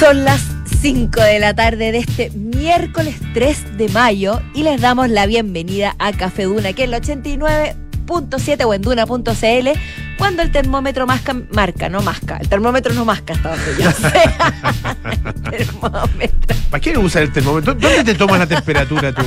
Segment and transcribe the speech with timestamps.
[0.00, 0.42] Son las
[0.82, 5.96] 5 de la tarde de este miércoles 3 de mayo y les damos la bienvenida
[5.98, 9.68] a Café Duna, que es el 89.7 o en duna.cl,
[10.18, 12.36] cuando el termómetro masca, marca, no masca.
[12.36, 14.12] El termómetro no masca hasta donde yo sé.
[15.64, 16.56] termómetro.
[16.70, 17.74] ¿Para qué usar el termómetro?
[17.74, 19.22] ¿Dónde te tomas la temperatura tú?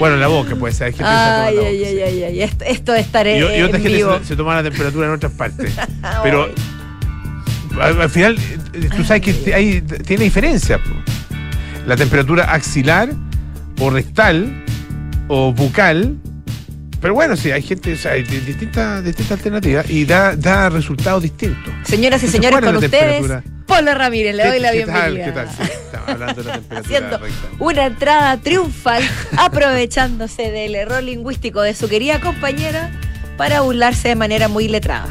[0.00, 0.88] Bueno, en la boca puede ser.
[0.88, 3.82] Hay gente ay, ay, ay, ay, ay, Esto, esto de estar y, y otra en
[3.82, 4.18] gente vivo.
[4.18, 5.72] se, se, toma la temperatura en otras partes.
[6.24, 6.50] Pero
[7.80, 8.36] al, al, final,
[8.96, 10.80] tú sabes que hay, tiene diferencia.
[11.86, 13.10] La temperatura axilar
[13.80, 14.64] o rectal
[15.28, 16.16] o bucal.
[17.00, 21.22] Pero bueno, sí, hay gente, o sea, hay distintas, distintas alternativas y da, da resultados
[21.24, 21.72] distintos.
[21.84, 23.42] Señoras y señores, ¿cuál con ustedes?
[23.66, 25.02] Polo Ramírez, le doy la ¿Qué bienvenida.
[25.02, 25.24] tal?
[25.24, 25.48] ¿Qué tal?
[25.48, 27.50] Sí, estamos hablando de la temperatura Haciendo rectal.
[27.58, 29.02] una entrada triunfal,
[29.36, 32.90] aprovechándose del error lingüístico de su querida compañera
[33.36, 35.08] para burlarse de manera muy letrada.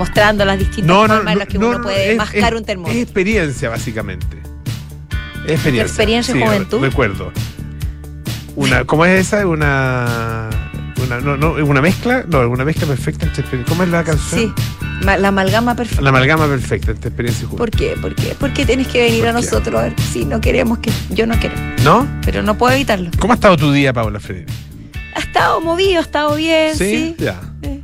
[0.00, 2.52] Mostrando las distintas No, no, formas en las que no, uno no, puede es- mascar
[2.54, 2.96] es- un termómetro.
[2.98, 4.36] Es experiencia, básicamente.
[5.46, 5.82] Es experiencia.
[5.82, 6.80] experiencia y Sí, juventud?
[6.80, 7.32] Recuerdo.
[8.56, 9.46] Una, ¿Cómo es esa?
[9.46, 10.48] Una.
[11.02, 13.72] Una, no, no, una mezcla, no, una mezcla perfecta entre experiencia.
[13.74, 14.40] ¿Cómo es la canción?
[14.40, 14.52] Sí,
[15.04, 16.02] la amalgama perfecta.
[16.02, 17.58] La amalgama perfecta entre experiencia y juventud.
[17.58, 17.96] ¿Por qué?
[18.00, 18.36] ¿Por qué?
[18.38, 20.90] Porque tienes que venir a nosotros a ver si no queremos que.
[21.10, 22.06] Yo no quiero, ¿No?
[22.24, 23.10] pero no puedo evitarlo.
[23.18, 24.46] ¿Cómo ha estado tu día, Paula Freire?
[25.14, 27.14] Ha estado movido, ha estado bien, sí.
[27.18, 27.40] Ya.
[27.62, 27.79] Eh.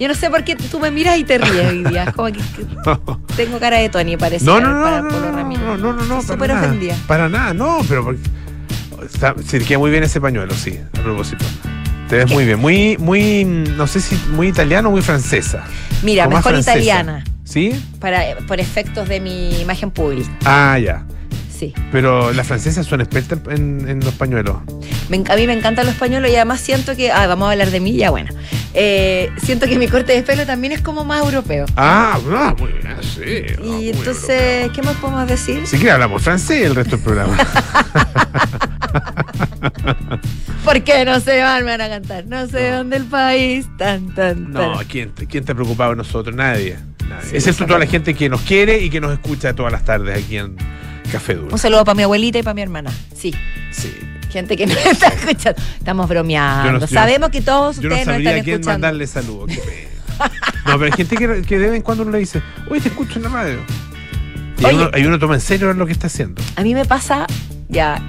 [0.00, 2.10] Yo no sé por qué tú me miras y te ríes hoy día.
[2.12, 3.20] Como que, que No.
[3.36, 4.44] tengo cara de Tony, parece.
[4.46, 5.62] No, no, no, para no, Polo no, Ramírez.
[5.62, 6.96] no, no, no, no, súper ofendida.
[7.06, 8.20] Para nada, no, pero porque
[9.04, 9.34] está,
[9.66, 11.44] queda muy bien ese pañuelo, sí, a propósito.
[12.08, 12.34] Te ves ¿Qué?
[12.34, 15.64] muy bien, muy, muy, no sé si muy italiano o muy francesa.
[16.02, 17.72] Mira, O más mejor italiana, ¿Sí?
[18.00, 20.30] para, por efectos de mi imagen pública.
[20.44, 21.04] Ah, ya.
[21.56, 21.74] Sí.
[21.92, 24.56] Pero las francesas son expertas en, en los pañuelos.
[25.10, 27.12] Me a mí me encantan los pañuelos y además siento que.
[27.12, 28.30] Ah, vamos a hablar de mí, ya bueno.
[28.72, 31.66] Eh, siento que mi corte de pelo también es como más europeo.
[31.76, 33.20] Ah, ah, muy bien, sí.
[33.58, 34.72] ah, y entonces, europeo.
[34.72, 35.66] ¿qué más podemos decir?
[35.66, 37.36] Si quiere hablamos francés el resto del programa.
[40.64, 42.26] ¿Por qué no se van, me van a cantar?
[42.26, 42.76] No se No.
[42.78, 43.66] van del país.
[43.78, 44.86] Tan, tan, No, tan.
[44.86, 46.34] ¿quién, te- quién está preocupado de nosotros?
[46.36, 46.76] Nadie.
[47.08, 47.30] nadie.
[47.30, 50.22] Sí, Excepto toda la gente que nos quiere y que nos escucha todas las tardes
[50.22, 50.56] aquí en
[51.10, 51.48] Café Duro.
[51.52, 52.92] Un saludo para mi abuelita y para mi hermana.
[53.14, 53.34] Sí,
[53.72, 53.92] Sí.
[54.30, 55.60] Gente que nos está escuchando.
[55.78, 56.72] Estamos bromeando.
[56.72, 58.72] No- yo- Sabemos que todos Yo no ustedes sabría están a quién escuchando.
[58.86, 59.50] mandarle saludos.
[60.66, 62.88] No, pero hay gente que, que de vez en cuando uno le dice, oye, te
[62.88, 63.58] escucho en la radio.
[64.58, 64.74] Y Oye.
[64.74, 66.42] uno, ahí uno toma en serio lo que está haciendo.
[66.56, 67.26] A mí me pasa,
[67.68, 68.00] ya,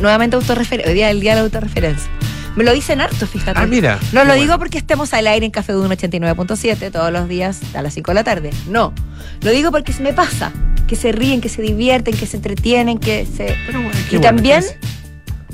[0.00, 0.88] nuevamente autorreferencia.
[0.90, 2.10] Hoy día el día de la autorreferencia.
[2.56, 3.58] Me lo dicen harto, fíjate.
[3.60, 3.98] Ah, mira.
[4.12, 4.40] No lo bueno.
[4.42, 8.10] digo porque estemos al aire en Café Duna 89.7 todos los días a las 5
[8.10, 8.50] de la tarde.
[8.68, 8.92] No.
[9.42, 10.52] Lo digo porque me pasa.
[10.86, 13.54] Que se ríen, que se divierten, que se entretienen, que se.
[13.66, 14.62] Pero bueno, Y bueno, también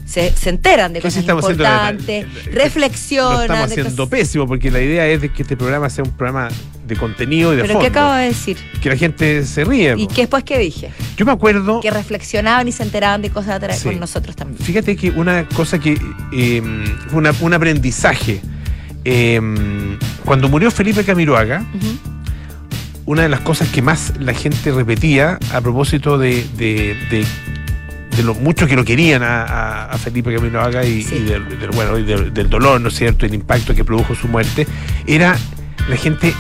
[0.09, 1.65] se, se enteran de ¿qué sí cosas estamos haciendo?
[1.65, 3.43] importantes, Lo reflexionan.
[3.43, 6.49] estamos haciendo pésimo porque la idea es de que este programa sea un programa
[6.87, 7.81] de contenido y de Pero fondo.
[7.83, 8.57] ¿qué acabo de decir?
[8.81, 9.95] Que la gente se ríe.
[9.99, 10.91] ¿Y qué después qué dije?
[11.19, 13.89] Yo me acuerdo, Que reflexionaban y se enteraban de cosas atrás Sí.
[13.91, 14.65] con nosotros también.
[14.65, 15.99] fíjate que una cosa que
[16.33, 16.63] eh,
[17.09, 18.41] fue una- un aprendizaje.
[19.05, 19.41] eh,
[20.25, 21.65] cuando murió Felipe Camiroaga,
[23.07, 27.27] una de las cosas que más la gente repetía a propósito de, de, de-
[28.19, 31.15] de lo mucho que lo querían a, Felipe Camiroaga y, Sí.
[31.15, 34.15] y del, del- bueno, y del, del dolor, ¿no es cierto?, el impacto que produjo
[34.15, 34.67] su muerte,
[35.07, 35.37] era
[35.89, 36.35] la gente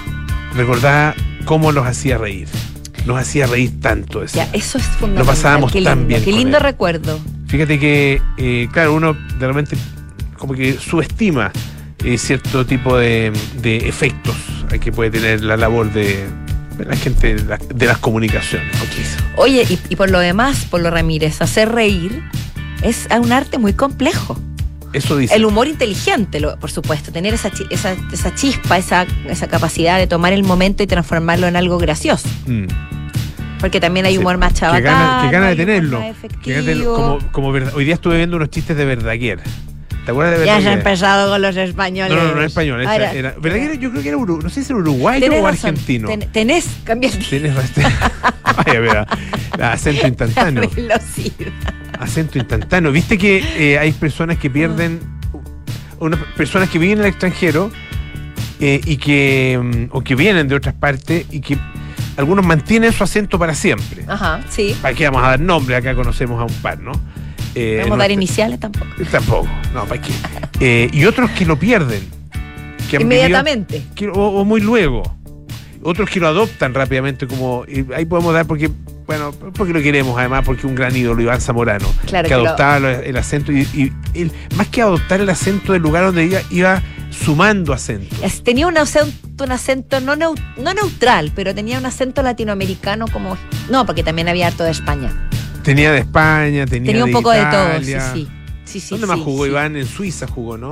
[0.56, 2.48] recordaba cómo los hacía reír.
[3.06, 4.20] Nos hacía reír tanto.
[4.20, 4.44] decía.
[4.46, 5.26] Ya, eso es fundamental.
[5.34, 7.18] pasábamos qué tan bien Qué lindo recuerdo.
[7.46, 9.76] Fíjate que, eh, claro, uno de repente
[10.36, 11.50] como que subestima
[12.04, 14.36] eh, cierto tipo de, de efectos
[14.82, 16.26] que puede tener la labor de,
[16.78, 18.74] de la gente de, la- de las comunicaciones.
[19.36, 22.22] Oye, y, y por lo demás, por lo Ramírez, hacer reír
[22.82, 24.38] es un arte muy complejo.
[24.94, 25.34] Eso dice.
[25.34, 30.06] El humor inteligente, lo- por supuesto, tener esa, esa, esa chispa, esa, esa capacidad de
[30.06, 32.28] tomar el momento y transformarlo en algo gracioso.
[32.46, 32.64] Mm.
[33.60, 34.84] Porque también hay Sí, humor más que chabacano.
[34.86, 35.98] gana, que gana de tenerlo.
[36.42, 37.18] que gana de tenerlo.
[37.32, 39.40] como, hoy día estuve viendo unos chistes de Verdaguer.
[40.08, 40.78] ¿Te acuerdas de Ya se ha Verdaguer?
[40.78, 42.16] empezado con los españoles.
[42.16, 42.80] No, no, no, es español.
[42.80, 45.42] esa Ahora, era, Verdaguer yo creo que era uru- no sé si era uruguayo tenés
[45.42, 46.08] o razón, argentino.
[46.08, 47.84] ten- tenés, cambia el razón.
[48.66, 49.06] Vaya, mira,
[49.70, 50.70] acento instantáneo.
[50.74, 51.52] velocidad.
[52.00, 52.90] Acento instantáneo.
[52.90, 54.98] ¿Viste que eh, hay personas que pierden,
[55.98, 57.70] unas personas que viven en el extranjero
[58.60, 61.58] eh, y que, mm, o que vienen de otras partes y que
[62.16, 64.04] algunos mantienen su acento para siempre?
[64.08, 64.74] Ajá, sí.
[64.80, 65.76] ¿Para qué vamos a dar nombre?
[65.76, 66.92] Acá conocemos a un par, ¿no?
[67.54, 68.86] Eh, a dar iniciales tampoco.
[69.10, 70.12] Tampoco, no, ¿para qué?
[70.60, 72.00] Eh, y otros que lo pierden.
[72.90, 73.82] Que han vivido- Inmediatamente.
[73.94, 75.02] que- o, o muy luego.
[75.82, 77.64] Otros que lo adoptan rápidamente como...
[77.94, 78.70] ahí podemos dar porque...
[79.06, 82.78] Bueno, porque lo queremos además, porque un gran ídolo, Iván Zamorano, Claro que que adoptaba
[82.78, 83.90] lo- el acento y,
[84.54, 88.18] más que adoptar el acento del lugar donde iba, iba sumando acentos.
[88.22, 93.06] Es- Tenía un acento, un acento no, neu- no neutral, pero tenía un acento latinoamericano
[93.10, 93.38] como
[93.70, 95.27] No, porque también había harto de España.
[95.68, 98.12] Tenía de España, tenía, Tenía un de poco de todo, sí, Italia.
[98.14, 98.28] sí.
[98.64, 99.46] Sí, sí, ¿Dónde más jugó.
[99.46, 99.76] Iván?
[99.76, 100.70] En Suiza jugó, ¿no?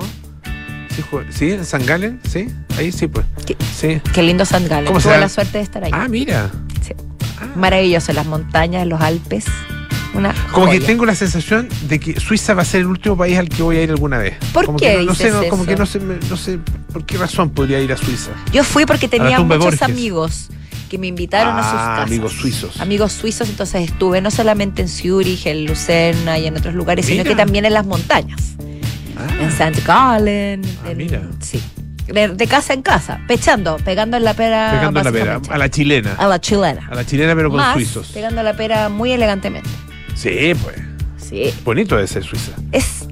[0.94, 1.50] Sí, jugó- ¿Sí?
[1.52, 2.18] ¿En San Galen?
[2.26, 2.48] ¿Sí?
[2.78, 3.26] Ahí sí, pues.
[3.46, 4.00] Qué, Sí.
[4.14, 4.86] qué lindo San Galen.
[4.86, 5.90] ¿Cómo se Tuve la suerte de estar ahí.
[5.92, 6.50] Ah, mira.
[6.80, 6.94] Sí.
[7.38, 7.46] Ah.
[7.56, 9.44] Maravilloso, las montañas, los Alpes.
[10.14, 13.36] Una Como que tengo la sensación de que Suiza va a ser el último país
[13.36, 14.36] al que voy a ir alguna vez.
[14.54, 15.70] ¿Por Como qué que no, no sé, no, como eso?
[15.70, 16.00] que no sé,
[16.30, 16.58] no sé
[16.90, 18.30] por qué razón podría ir a Suiza.
[18.50, 19.82] Yo fui porque tenía muchos Borges.
[19.82, 20.48] amigos
[20.88, 22.06] que me invitaron a sus Ah, casas.
[22.06, 22.80] amigos suizos.
[22.80, 27.24] Amigos suizos, entonces estuve no solamente en Zurich, en Lucerna y en otros lugares, sino
[27.24, 28.40] que también en las montañas.
[29.16, 29.82] Ah, En St.
[29.86, 30.62] Gallen.
[30.84, 31.22] Ah, en- mira.
[31.40, 31.62] Sí.
[32.06, 34.70] De, de casa en casa, pechando, pegando en la pera.
[34.72, 35.40] pegando la pera.
[35.50, 36.14] A la chilena.
[36.18, 36.86] A la chilena.
[36.88, 38.08] A la chilena, pero con Más, suizos.
[38.12, 39.68] pegando la pera muy elegantemente.
[40.14, 40.76] Sí, pues.
[41.18, 41.52] Sí.
[41.64, 42.52] Bonito de ser Suiza.
[42.70, 43.06] Es,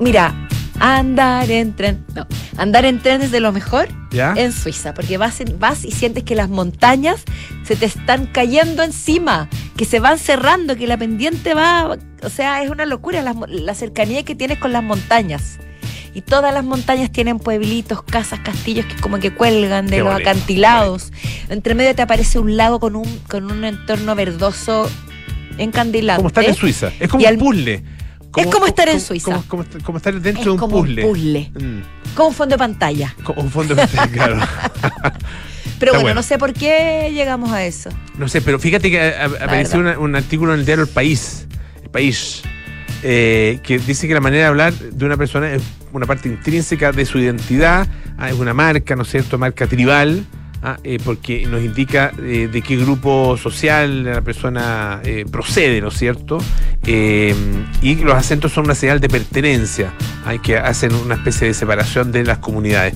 [0.00, 0.34] mira,
[0.82, 2.04] andar en tren.
[2.14, 2.26] No,
[2.56, 4.34] andar en tren es de lo mejor ¿Ya?
[4.36, 7.22] en Suiza, porque vas, en- vas y sientes que las montañas
[7.64, 12.62] se te están cayendo encima, que se van cerrando, que la pendiente va, o sea,
[12.64, 15.58] es una locura la, cercanía que tienes con las montañas.
[16.14, 20.12] Y todas las montañas tienen pueblitos, casas, castillos que como que cuelgan de Qué los
[20.12, 21.10] bonito, acantilados.
[21.48, 24.90] Entre medio te aparece un lago con un, con un entorno verdoso
[25.58, 26.18] encandilante.
[26.18, 26.90] Como estar en Suiza.
[27.00, 27.82] Es como Y un al- puzzle.
[28.36, 29.42] Es como estar en Suiza.
[29.48, 29.62] Como,
[29.98, 31.02] estar dentro Es de un como un puzzle.
[31.02, 31.50] puzzle.
[31.54, 33.14] Mm, Como un fondo de pantalla.
[33.24, 34.38] como un fondo de pantalla, claro.
[35.78, 36.14] Pero bueno, bueno.
[36.16, 37.90] no sé por qué llegamos a eso.
[38.16, 40.90] No sé, pero fíjate que a- a- apareció una- un artículo en el diario El
[40.90, 41.46] País,
[41.82, 42.42] El País,
[43.02, 45.62] eh, que dice que la manera de hablar de una persona es
[45.92, 47.86] una parte intrínseca de su identidad,
[48.16, 49.38] ah, es una marca, ¿no es cierto?
[49.38, 50.24] Marca tribal,
[50.62, 55.88] ah, eh, porque nos indica eh, de qué grupo social la persona eh, procede, ¿no
[55.88, 56.38] es cierto?
[56.86, 59.92] Y los acentos son una señal de pertenencia,
[60.24, 62.94] ah, que hacen una especie de separación de las comunidades.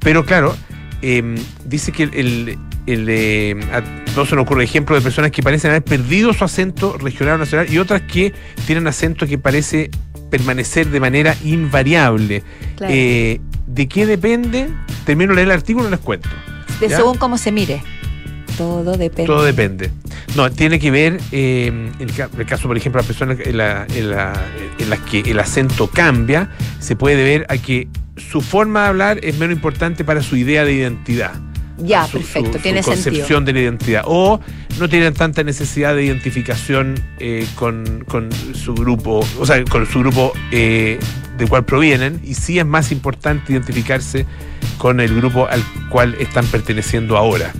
[0.00, 0.54] Pero claro,
[1.02, 1.34] eh,
[1.64, 2.58] dice que el, el-
[2.88, 3.82] el, a
[4.14, 7.38] todos se nos ocurre ejemplos de personas que parecen haber perdido su acento regional o
[7.38, 8.32] nacional y otras que
[8.66, 9.90] tienen acento que parece
[10.30, 12.42] permanecer de manera invariable.
[12.78, 12.94] Claro.
[12.96, 14.68] Eh, ¿De qué depende?
[15.04, 16.28] Termino de leer el artículo y les cuento.
[16.80, 16.96] de ¿ya?
[16.96, 17.82] según cómo se mire.
[18.56, 19.26] Todo depende.
[19.26, 19.90] Todo depende.
[20.36, 23.86] No, tiene que ver, eh, el, ca- el caso, por ejemplo, las personas en, la-
[23.94, 24.44] en la-
[24.78, 26.50] en las que el acento cambia,
[26.80, 30.64] se puede deber a que su forma de hablar es menos importante para su idea
[30.64, 31.32] de identidad.
[31.80, 33.40] Ya, su- perfecto, su- tiene su concepción sentido.
[33.42, 34.02] de la identidad.
[34.06, 34.40] O
[34.78, 40.00] no tienen tanta necesidad de identificación eh, con, con su grupo, o sea, con su
[40.00, 40.98] grupo eh,
[41.36, 44.26] del cual provienen, y sí es más importante identificarse
[44.76, 47.52] con el grupo al cual están perteneciendo ahora.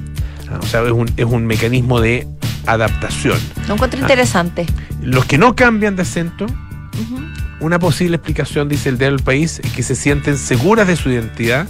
[0.50, 2.26] Ah, O sea, es un, es un mecanismo de
[2.66, 3.38] adaptación.
[3.66, 4.02] Lo encuentro Ah.
[4.02, 4.66] interesante.
[5.02, 6.46] Los que no cambian de acento,
[7.60, 11.66] una posible explicación, dice el del país, es que se sienten seguras de su identidad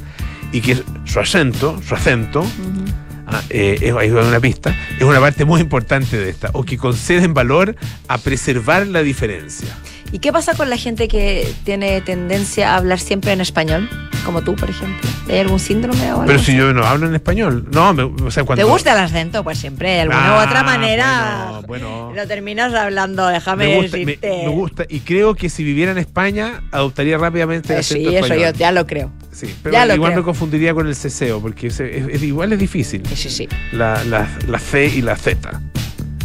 [0.53, 2.85] y que su acento, su acento, Ujú.
[3.27, 6.77] ah, eh, es, ahí una pista, es una parte muy importante de esta, o que
[6.79, 7.77] conceden valor
[8.09, 9.69] a preservar la diferencia.
[10.11, 13.91] ¿Y qué pasa con la gente que tiene tendencia a hablar siempre en español?
[14.25, 15.09] Como tú, por ejemplo.
[15.29, 16.27] ¿Hay algún síndrome o algo?
[16.27, 16.57] Pero si así?
[16.57, 18.65] yo no hablo en español, no, me- o sea, cuando...
[18.65, 19.45] ¿Te gusta el acento?
[19.45, 21.61] Pues siempre, de alguna u Ah, otra manera.
[21.67, 22.13] Bueno, bueno.
[22.15, 24.43] Lo terminas hablando, déjame Me gusta, me, decirte.
[24.47, 28.11] me gusta y creo que si viviera en España adoptaría rápidamente el Eh, sí, acento
[28.11, 28.53] eso yo español.
[28.55, 29.13] ya lo creo.
[29.39, 30.23] Sí, pero ya igual creo.
[30.23, 33.03] me confundiría con el ceseo porque es- es- igual es difícil.
[33.15, 33.49] Sí, sí.
[33.71, 35.61] La, la, la C y la Z.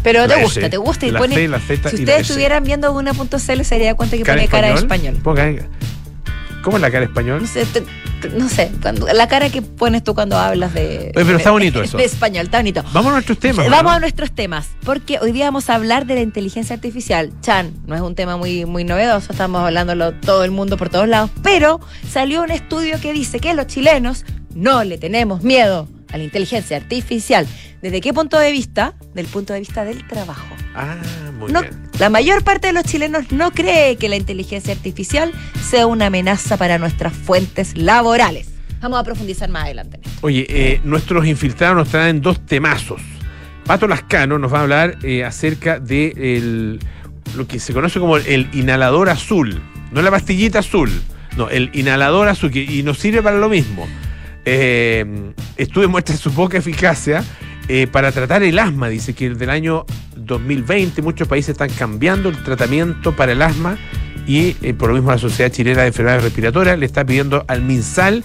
[0.02, 1.06] Pero La te S, gusta, te gusta.
[1.06, 4.18] Y la pone, C, la Z si y ustedes estuvieran viendo una.cl se daría cuenta
[4.18, 5.20] que pone cara español.
[5.24, 5.54] Ponga,
[6.64, 7.48] ¿Cómo es la cara español?
[7.54, 7.84] Te-
[8.30, 11.12] no sé, cuando, la cara que pones tú cuando hablas de.
[11.16, 11.98] Oye, pero está de- bonito eso.
[11.98, 12.84] De español, está bonito.
[12.94, 13.70] Vamos a nuestros temas.
[13.70, 13.98] Vamos ¿no?
[13.98, 17.32] a nuestros temas, porque hoy día vamos a hablar de la inteligencia artificial.
[17.42, 21.08] Chan, no es un tema muy, muy novedoso, estamos hablándolo todo el mundo por todos
[21.08, 24.26] lados, pero salió un estudio que dice que los chilenos
[24.56, 27.48] no le tenemos miedo a la inteligencia artificial.
[27.82, 28.94] ¿Desde qué punto de vista?
[29.14, 30.56] Del punto de vista del trabajo.
[30.76, 30.96] Ah,
[31.38, 31.74] muy No- bien.
[32.00, 35.32] la mayor parte de los chilenos no cree que la inteligencia artificial
[35.70, 38.50] sea una amenaza para nuestras fuentes laborales.
[38.82, 40.00] Vamos a profundizar más adelante.
[40.22, 43.02] Oye, eh, nuestros infiltrados nos traen dos temazos.
[43.66, 46.80] Pato Lascano nos va a hablar eh, acerca de el-
[47.36, 49.62] lo que se conoce como el inhalador azul.
[49.92, 50.92] No la pastillita azul,
[51.38, 53.88] no, el inhalador azul, que, y nos sirve para lo mismo.
[54.46, 55.06] Eh,
[55.58, 57.24] estudio muestra su poca eficacia
[57.68, 58.90] eh, para tratar el asma.
[58.90, 59.86] Dice que del año
[60.16, 63.78] 2020 muchos países están cambiando el tratamiento para el asma
[64.28, 67.62] y eh, por lo mismo la Sociedad Chilena de Enfermedades Respiratorias le está pidiendo al
[67.62, 68.24] MinSal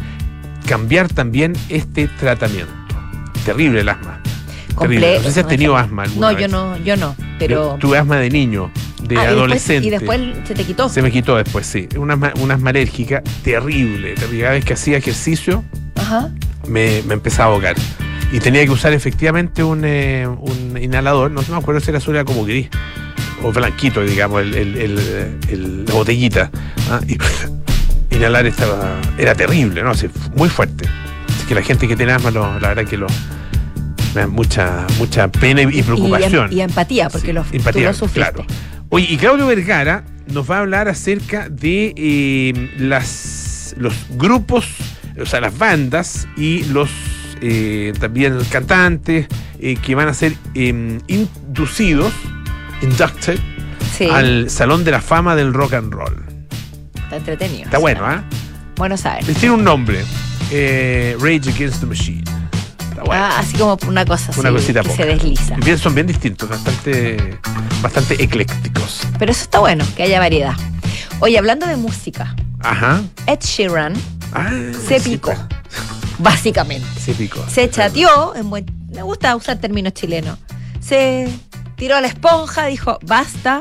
[0.66, 2.72] cambiar también este tratamiento.
[3.44, 4.20] Terrible el asma.
[4.78, 5.16] Terrible.
[5.18, 6.42] No sé si has tenido asma alguna No, vez.
[6.42, 7.72] yo no, yo no, pero...
[7.74, 8.70] Yo tuve asma de niño,
[9.02, 9.86] de Ah, y después- adolescente.
[9.86, 10.88] Y después, se te quitó.
[10.88, 11.88] Se me quitó después, sí.
[11.96, 14.14] Una, asma- una asma alérgica terrible.
[14.14, 14.40] terrible.
[14.42, 15.64] Cada vez que hacía ejercicio
[16.08, 16.30] Ajá.
[16.66, 17.76] me, me empezaba a ahogar.
[18.32, 22.14] y tenía que usar efectivamente un, eh, un inhalador, no me acuerdo si era azul,
[22.14, 22.68] era como gris
[23.42, 26.50] o blanquito, digamos, el, el- el- el- la botellita.
[26.90, 27.00] ¿ah?
[27.08, 27.16] Y
[28.14, 29.90] inhalar estaba, era terrible, ¿no?
[29.90, 30.86] Así, muy fuerte.
[31.28, 33.06] Así que la gente que tiene asma, lo- la verdad que lo,
[34.14, 36.48] me da mucha, mucha pena y, y preocupación.
[36.50, 38.32] Y, em- y empatía, porque Sí, lo, tú empatía, lo sufriste.
[38.32, 38.46] claro.
[38.90, 44.66] Oye, y Claudio Vergara nos va a hablar acerca de eh, las, los grupos,
[45.20, 46.88] o sea, las bandas y los
[47.40, 49.26] eh, también cantantes
[49.60, 52.12] eh, que van a ser eh, inducidos,
[52.82, 53.38] inducted,
[53.96, 56.24] Sí, al Salón de la Fama del Rock and Roll.
[56.94, 57.64] está entretenido.
[57.64, 58.22] Está bueno, ¿ah?
[58.76, 59.24] Bueno saber.
[59.24, 60.04] Tiene un nombre,
[60.52, 62.24] eh, Rage Against the Machine.
[62.90, 63.24] Está bueno.
[63.24, 65.02] Ah, así como una cosa Una cosita que poca.
[65.02, 65.56] se desliza.
[65.56, 67.38] Bien, son bien distintos, bastante,
[67.82, 69.00] bastante eclécticos.
[69.18, 70.54] Pero eso está bueno, que haya variedad.
[71.20, 73.00] Oye, hablando de música, Ajá.
[73.26, 73.94] Ed Sheeran
[74.32, 74.50] Ah,
[74.86, 75.32] se picó,
[76.18, 76.86] básicamente.
[77.00, 77.44] Se picó.
[77.48, 80.38] Se chateó, en buen, me gusta usar términos chilenos.
[80.80, 81.28] Se
[81.76, 83.60] tiró a la esponja, dijo basta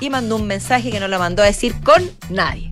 [0.00, 2.70] y mandó un mensaje que no lo mandó a decir con nadie.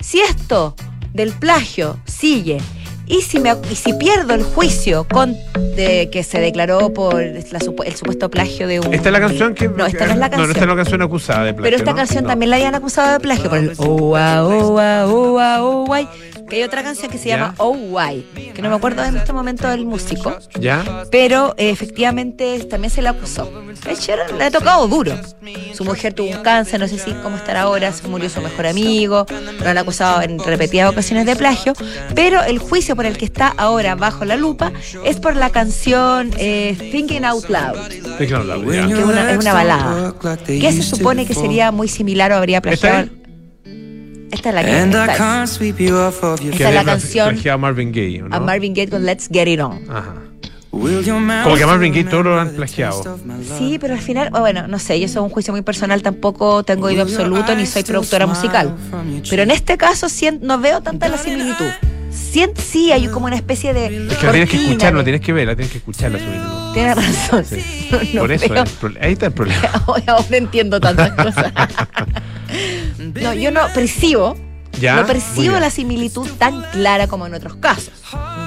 [0.00, 0.76] Si esto
[1.12, 2.60] del plagio sigue
[3.06, 5.36] y si, me, y si pierdo el juicio con,
[5.76, 8.94] de, que se declaró por la el supuesto plagio de un...
[8.94, 9.68] Esta es la canción que.
[9.68, 10.62] No, esta no es la No, no, esta canción.
[10.62, 11.64] es la canción acusada de plagio.
[11.64, 11.96] Pero esta ¿no?
[11.96, 12.30] canción No.
[12.30, 16.02] también la habían acusado de plagio por el Oh, ah, oh, ah,
[16.48, 17.36] Que hay otra canción que se Ya.
[17.36, 21.04] llama Oh, Why, que no me acuerdo en este momento del músico, ¿Ya?
[21.10, 23.50] pero eh, efectivamente también se le acusó.
[23.88, 25.14] Ed Sheeran le ha tocado duro.
[25.74, 28.66] Su mujer tuvo un cáncer, no sé si cómo estará ahora, se murió su mejor
[28.66, 29.26] amigo,
[29.62, 31.72] lo han acusado en repetidas ocasiones de plagio,
[32.14, 34.72] pero el juicio por el que está ahora bajo la lupa
[35.04, 37.78] es por la canción eh, Thinking Out Loud,
[38.18, 38.86] claro, la- ya.
[38.86, 40.14] que es una, es una balada,
[40.46, 43.08] que se supone que sería muy similar o habría plagiado.
[44.34, 45.18] ¿Esta es la que And I esta es.
[45.18, 48.28] can't sweep you off of your Esta Que es la canción a Marvin Gaye, ¿o
[48.28, 48.34] ¿no?
[48.36, 49.80] a Marvin Gaye con Let's Get It On.
[49.88, 50.14] Ajá.
[50.72, 53.18] Como que a Marvin Gaye todo lo han plagiado.
[53.58, 56.86] Sí, pero al final, bueno, no sé, yo soy un juicio muy personal, tampoco tengo
[56.88, 58.74] oído absoluto ni soy productora musical.
[59.30, 60.08] Pero en este caso
[60.40, 61.70] no veo tanta la similitud.
[62.14, 63.86] Sí, hay como una especie de.
[64.08, 66.10] Es que la tienes que escuchar, no de- tienes que ver, la tienes que escuchar
[66.12, 66.18] la.
[66.72, 67.44] Tienes razón.
[68.12, 69.70] No Por eso, el ahí está el problema.
[69.86, 71.52] Hoy ahora entiendo tantas cosas.
[73.22, 74.36] no, yo no percibo,
[74.80, 74.96] ¿Ya?
[74.96, 77.92] no percibo la similitud tan clara como en otros casos,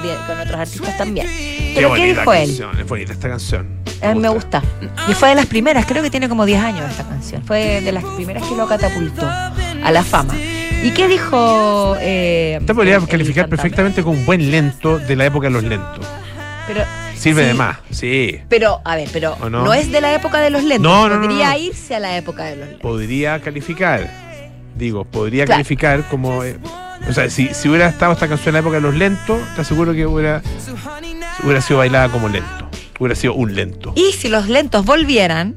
[0.02, 1.26] de- con otros artistas también.
[1.26, 2.46] Qué Pero ¿qué bonita dijo él?
[2.48, 3.78] canción, es bonita esta canción.
[4.16, 4.62] Me gusta.
[5.08, 7.42] Y fue de las primeras, creo que tiene como 10 años esta canción.
[7.44, 10.34] Fue de las primeras que lo catapultó a la fama.
[10.82, 11.96] ¿Y qué dijo?
[12.00, 16.06] Eh, podría el- calificar perfectamente como un buen lento de la época de los lentos.
[16.66, 16.82] Pero,
[17.16, 18.38] Sirve sí, de más, sí.
[18.48, 19.64] Pero, a ver, pero ¿O no?
[19.64, 19.74] no?
[19.74, 20.82] es de la época de los lentos.
[20.90, 21.58] No, no, no, Podría no.
[21.58, 22.82] irse a la época de los lentos.
[22.82, 24.08] Podría calificar.
[24.76, 25.56] Digo, podría Claro.
[25.58, 26.44] calificar como.
[26.44, 26.58] eh,
[27.08, 29.62] o sea, si, si hubiera estado esta canción en la época de los lentos, te
[29.62, 30.42] aseguro que hubiera,
[31.42, 32.68] hubiera sido bailada como lento.
[33.00, 33.92] Hubiera sido un lento.
[33.96, 35.56] Y si los lentos volvieran,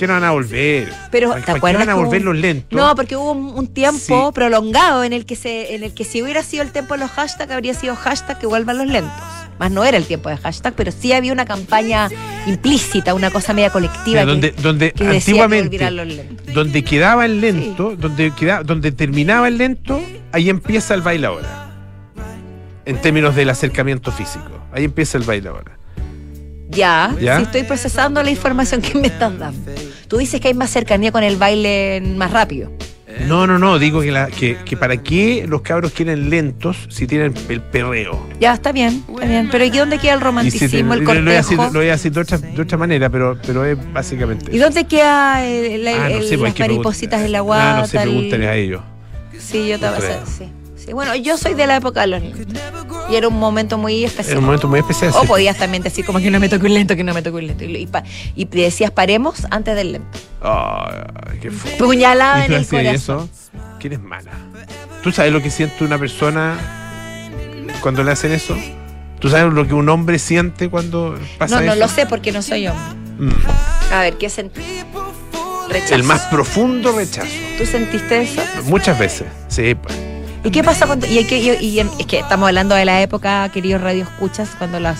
[0.00, 0.90] ¿Qué no van a volver?
[1.10, 2.74] Pero, ¿Para- ¿te acuerdas van a volver los lentos?
[2.74, 4.14] no, porque hubo un, un tiempo Sí.
[4.34, 7.10] prolongado en el que se, en el que si hubiera sido el tiempo de los
[7.10, 9.12] hashtags, habría sido hashtag que vuelvan los lentos.
[9.58, 12.08] Más no era el tiempo de hashtag, pero sí había una campaña
[12.46, 16.54] implícita, una cosa media colectiva Mira, que- donde, donde que antiguamente los lentos.
[16.54, 20.00] donde quedaba el lento, donde, queda, donde terminaba el lento,
[20.32, 21.70] ahí empieza el baile ahora.
[22.86, 24.48] En términos del acercamiento físico.
[24.72, 25.76] Ahí empieza el baile ahora.
[26.70, 27.36] Ya, ¿Ya?
[27.36, 29.70] sí estoy procesando la información que me estás dando.
[30.08, 32.70] Tú dices que hay más cercanía con el baile más rápido.
[33.26, 37.06] No, no, no, digo que, la, que, que para qué los cabros quieren lentos si
[37.08, 38.24] tienen el perreo.
[38.38, 39.48] Ya, está bien, está bien.
[39.50, 41.72] Pero ¿y dónde queda el si te- romanticismo, el lo, voy a decir, cortejo?
[41.74, 44.54] lo voy a decir de otra, de otra manera, pero, pero es básicamente.
[44.54, 47.76] ¿Y dónde queda el- Ah, no el- sé, pues las maripositas en la Ah, guata?
[47.80, 48.80] no sé, pregúntale a ellos.
[49.38, 50.44] Sí, yo te voy a hacer, sí.
[50.84, 52.22] Sí, bueno, yo soy de la época de los.
[53.10, 54.30] Y era un momento muy especial.
[54.32, 55.10] Era un momento muy especial.
[55.14, 55.26] O sí.
[55.26, 57.46] podías también decir como que no me toque un lento, que no me toque un
[57.48, 57.64] lento.
[57.64, 58.04] Y, pa-
[58.36, 60.18] y decías paremos antes del lento.
[60.40, 61.72] Ay, qué fue.
[61.72, 62.94] Puñalada ¿Y en el corazón.
[62.94, 63.28] eso?
[63.80, 64.30] ¿Quién es mala?
[65.02, 66.56] ¿Tú sabes lo que siente una persona
[67.82, 68.56] cuando le hacen eso?
[69.18, 71.80] ¿Tú sabes lo que un hombre siente cuando pasa No, no eso?
[71.80, 72.96] lo sé porque no soy hombre.
[73.18, 73.92] Mm.
[73.92, 74.60] A ver, ¿qué sentí?
[75.68, 75.94] Rechazo.
[75.94, 77.28] El más profundo rechazo.
[77.58, 78.40] ¿Tú sentiste eso?
[78.64, 79.26] Muchas veces.
[79.48, 79.94] Sí, pues.
[80.44, 81.06] ¿Y qué pasa cuando.?
[81.06, 84.50] Y, hay que- y- y en- es que estamos hablando de la época, queridos radioescuchas,
[84.58, 84.96] cuando los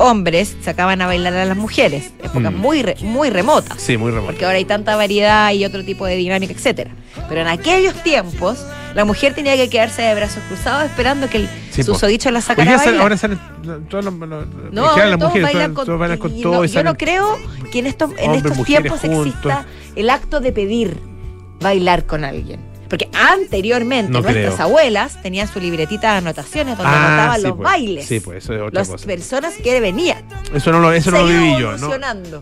[0.00, 2.12] hombres sacaban a bailar a las mujeres.
[2.22, 2.56] Épocas Mm.
[2.56, 3.80] muy, re- muy remotas.
[3.82, 4.26] Sí, muy remoto.
[4.28, 6.92] porque ahora hay tanta variedad y otro tipo de dinámica, etcétera.
[7.28, 11.48] Pero en aquellos tiempos, la mujer tenía que quedarse de brazos cruzados esperando que el
[11.72, 13.00] Sí, susodicho la sacara a bailar.
[13.02, 13.40] ahora salen
[13.90, 14.38] todos los, no, las
[14.70, 17.38] todos mujeres, bailan todos, con, todos bailan con y todo no- y Yo no creo
[17.72, 19.26] que en estos, en hombres, estos tiempos juntos.
[19.26, 19.66] exista
[19.96, 21.00] el acto de pedir
[21.60, 22.60] bailar con alguien.
[22.88, 24.64] Porque anteriormente No nuestras creo.
[24.66, 27.64] abuelas tenían su libretita de anotaciones donde Ah, anotaban sí, los pues.
[27.64, 28.06] bailes.
[28.06, 29.06] Sí, pues eso es otra Las cosa.
[29.06, 30.24] personas que venían.
[30.54, 31.92] Eso no lo, eso no lo viví yo, ¿no?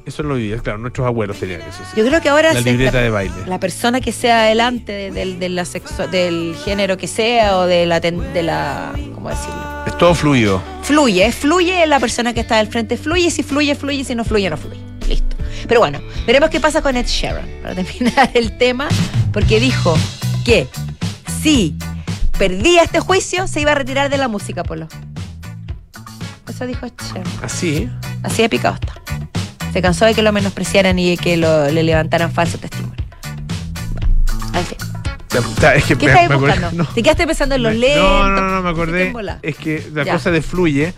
[0.07, 1.79] Eso no lo viví, claro, nuestros abuelos tenían eso.
[1.93, 2.01] sí.
[2.01, 3.35] Yo creo que ahora La libreta la, de baile.
[3.47, 7.67] la persona que sea adelante de, del- de la sexo- del género que sea o
[7.67, 9.57] de la, de la ¿cómo decirlo?
[9.87, 10.63] Es todo fluido.
[10.83, 14.49] Fluye, fluye la persona que está al frente, fluye, si fluye, fluye, si no fluye,
[14.49, 14.79] no fluye.
[15.09, 15.37] Listo.
[15.67, 18.89] Pero bueno, veremos qué pasa con Ed Sheeran para terminar el tema,
[19.33, 19.97] porque dijo
[20.47, 20.69] que
[21.43, 21.77] si
[22.39, 24.87] perdía este juicio se iba a retirar de la música, Polo.
[26.49, 27.25] Eso dijo Sheeran.
[27.43, 27.91] Así.
[28.23, 28.95] Así de picado está.
[29.73, 32.95] Se cansó de que lo menospreciaran y de que lo- le levantaran falso testimonio.
[34.55, 34.79] En fin.
[35.75, 36.71] Es que ¿Qué me- acordé- buscando?
[36.73, 36.85] no.
[36.87, 38.03] ¿Te quedaste pensando en los lentos?
[38.03, 39.39] No, no, no, me ¿Qué acordé.
[39.43, 40.13] Es que la Ya.
[40.13, 40.95] cosa de fluye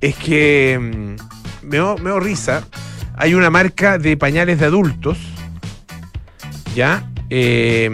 [0.00, 2.62] es que mm, me me risa.
[3.16, 5.18] Hay una marca de pañales de adultos.
[6.76, 7.04] ¿Ya?
[7.28, 7.90] Eh,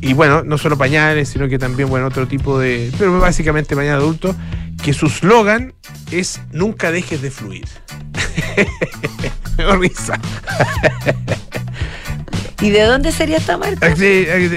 [0.00, 2.90] y bueno, no solo pañales, sino que también, bueno, otro tipo de.
[2.98, 4.36] Pero básicamente pañales adultos.
[4.82, 5.74] Que su slogan
[6.12, 7.66] es nunca dejes de fluir.
[9.58, 10.18] me dio risa.
[12.60, 13.94] ¿Y de dónde sería esta marca?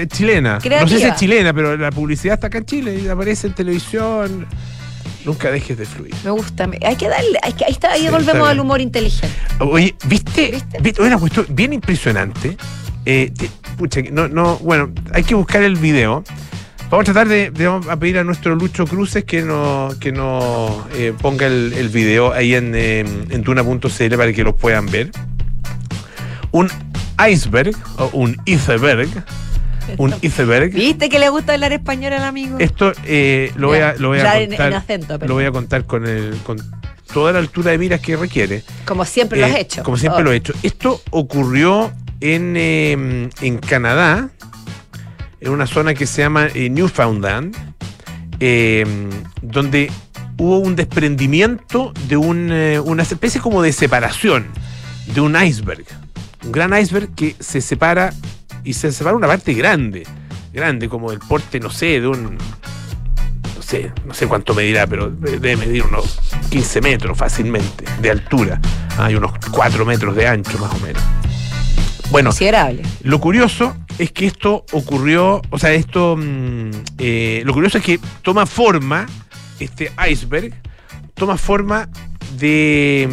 [0.08, 0.58] Chilena.
[0.80, 3.54] No sé si es chilena, pero la publicidad está acá en Chile y aparece en
[3.54, 4.46] televisión.
[5.24, 6.14] Nunca dejes de fluir.
[6.24, 6.68] Me gusta.
[6.84, 7.38] Hay que darle.
[7.42, 9.36] hay que- ahí está, ahí Sí, está volvemos al humor inteligente.
[9.60, 10.50] Oye, ¿viste?
[10.50, 10.78] ¿Viste?
[10.80, 11.02] ¿Viste?
[11.02, 12.56] Una cuestión bien impresionante.
[13.06, 13.32] Eh,
[13.78, 16.22] pucha, no, no, bueno, hay que buscar el video.
[16.90, 20.12] Vamos a tratar de, de- vamos a pedir a nuestro Lucho Cruces que nos que
[20.12, 24.86] no, eh, ponga el, el video ahí en, eh, en tuna.cl para que lo puedan
[24.86, 25.10] ver.
[26.50, 26.68] Un
[27.30, 29.08] iceberg o un iceberg.
[29.98, 30.72] Un iceberg.
[30.72, 32.56] ¿Viste que le gusta hablar español al amigo?
[32.60, 34.68] Esto eh, lo, voy a, Ya, lo voy a ya en- contar.
[34.68, 36.58] en acento, pero- lo voy a contar con, el, con
[37.12, 38.62] toda la altura de miras que requiere.
[38.84, 39.82] Como siempre lo has Eh, hecho.
[39.82, 40.24] Como siempre Oh.
[40.24, 40.52] lo he hecho.
[40.62, 41.90] Esto ocurrió
[42.22, 44.30] en, eh, en Canadá,
[45.40, 47.54] en una zona que se llama eh, Newfoundland,
[48.38, 48.86] eh,
[49.42, 49.90] donde
[50.38, 54.46] hubo un desprendimiento de un, eh, una especie como de separación
[55.14, 55.84] de un iceberg.
[56.44, 58.12] Un gran iceberg que se separa
[58.64, 60.06] y se separa una parte grande,
[60.52, 62.38] grande, como el porte, no sé, de un.
[63.56, 66.18] No sé, no sé cuánto medirá, pero debe medir unos
[66.50, 68.60] 15 metros fácilmente de altura.
[68.98, 71.02] Hay unos 4 metros de ancho más o menos.
[72.12, 72.82] Bueno, Considerable.
[73.02, 77.98] lo curioso es que esto ocurrió, o sea, esto, mm, eh, lo curioso es que
[78.22, 79.06] toma forma,
[79.58, 80.52] este iceberg,
[81.14, 81.88] toma forma
[82.38, 83.08] de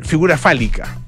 [0.00, 0.98] mm, figura fálica,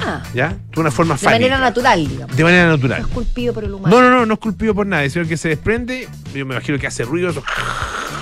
[0.00, 0.56] Ah, ¿ya?
[0.72, 1.40] De una forma de fálica.
[1.40, 2.36] manera natural, digamos.
[2.36, 3.00] De manera No natural.
[3.00, 3.96] esculpido por el humano.
[3.96, 6.78] No, no, no, no es culpido por nada, sino que se desprende, yo me imagino
[6.78, 7.42] que hace ruido, eso,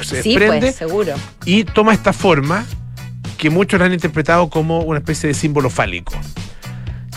[0.03, 1.13] se sí, desprende pues, seguro.
[1.45, 2.65] y toma esta forma
[3.37, 6.15] que muchos la han interpretado como una especie de símbolo fálico.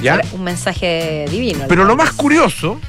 [0.01, 0.21] ¿Ya?
[0.31, 1.65] Un mensaje divino.
[1.67, 2.79] Pero lo más curioso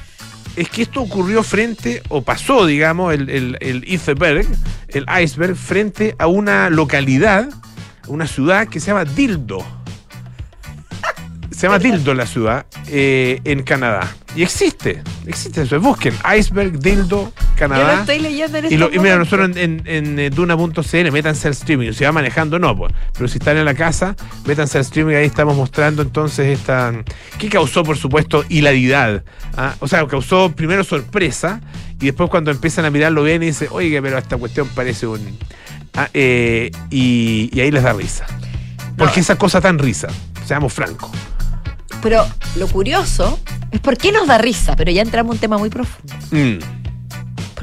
[0.57, 4.47] es que esto ocurrió frente, o pasó, digamos, el, el, el iceberg,
[4.89, 7.49] el iceberg, frente a una localidad,
[8.09, 9.65] una ciudad que se llama Dildo.
[11.51, 14.15] Se llama Dildo la ciudad, eh, en Canadá.
[14.35, 15.81] Y existe, existe eso.
[15.81, 18.01] Busquen iceberg, Dildo, Yo lo Canadá.
[18.01, 21.49] estoy leyendo en Y, este lo, y mira, nosotros en, en, en, eh, Duna.cl, métanse
[21.49, 21.93] al streaming.
[21.93, 22.93] Si va manejando, no, pues.
[23.13, 25.15] Pero si están en la casa, métanse al streaming.
[25.15, 26.93] Ahí estamos mostrando entonces esta.
[27.39, 29.23] que causó, por supuesto, hilaridad.
[29.57, 29.75] ¿ah?
[29.81, 31.61] O sea, causó primero sorpresa.
[32.01, 35.39] Y después, cuando empiezan a mirarlo bien, y dicen, oye, pero esta cuestión parece un.
[35.95, 38.27] ah, eh, y, y ahí les da risa.
[38.97, 39.23] Porque No.
[39.23, 40.09] esa cosa tan risa,
[40.47, 41.11] seamos francos.
[42.03, 43.39] Pero lo curioso
[43.71, 46.15] es por qué nos da risa, pero ya entramos en un tema muy profundo.
[46.31, 46.59] Mm.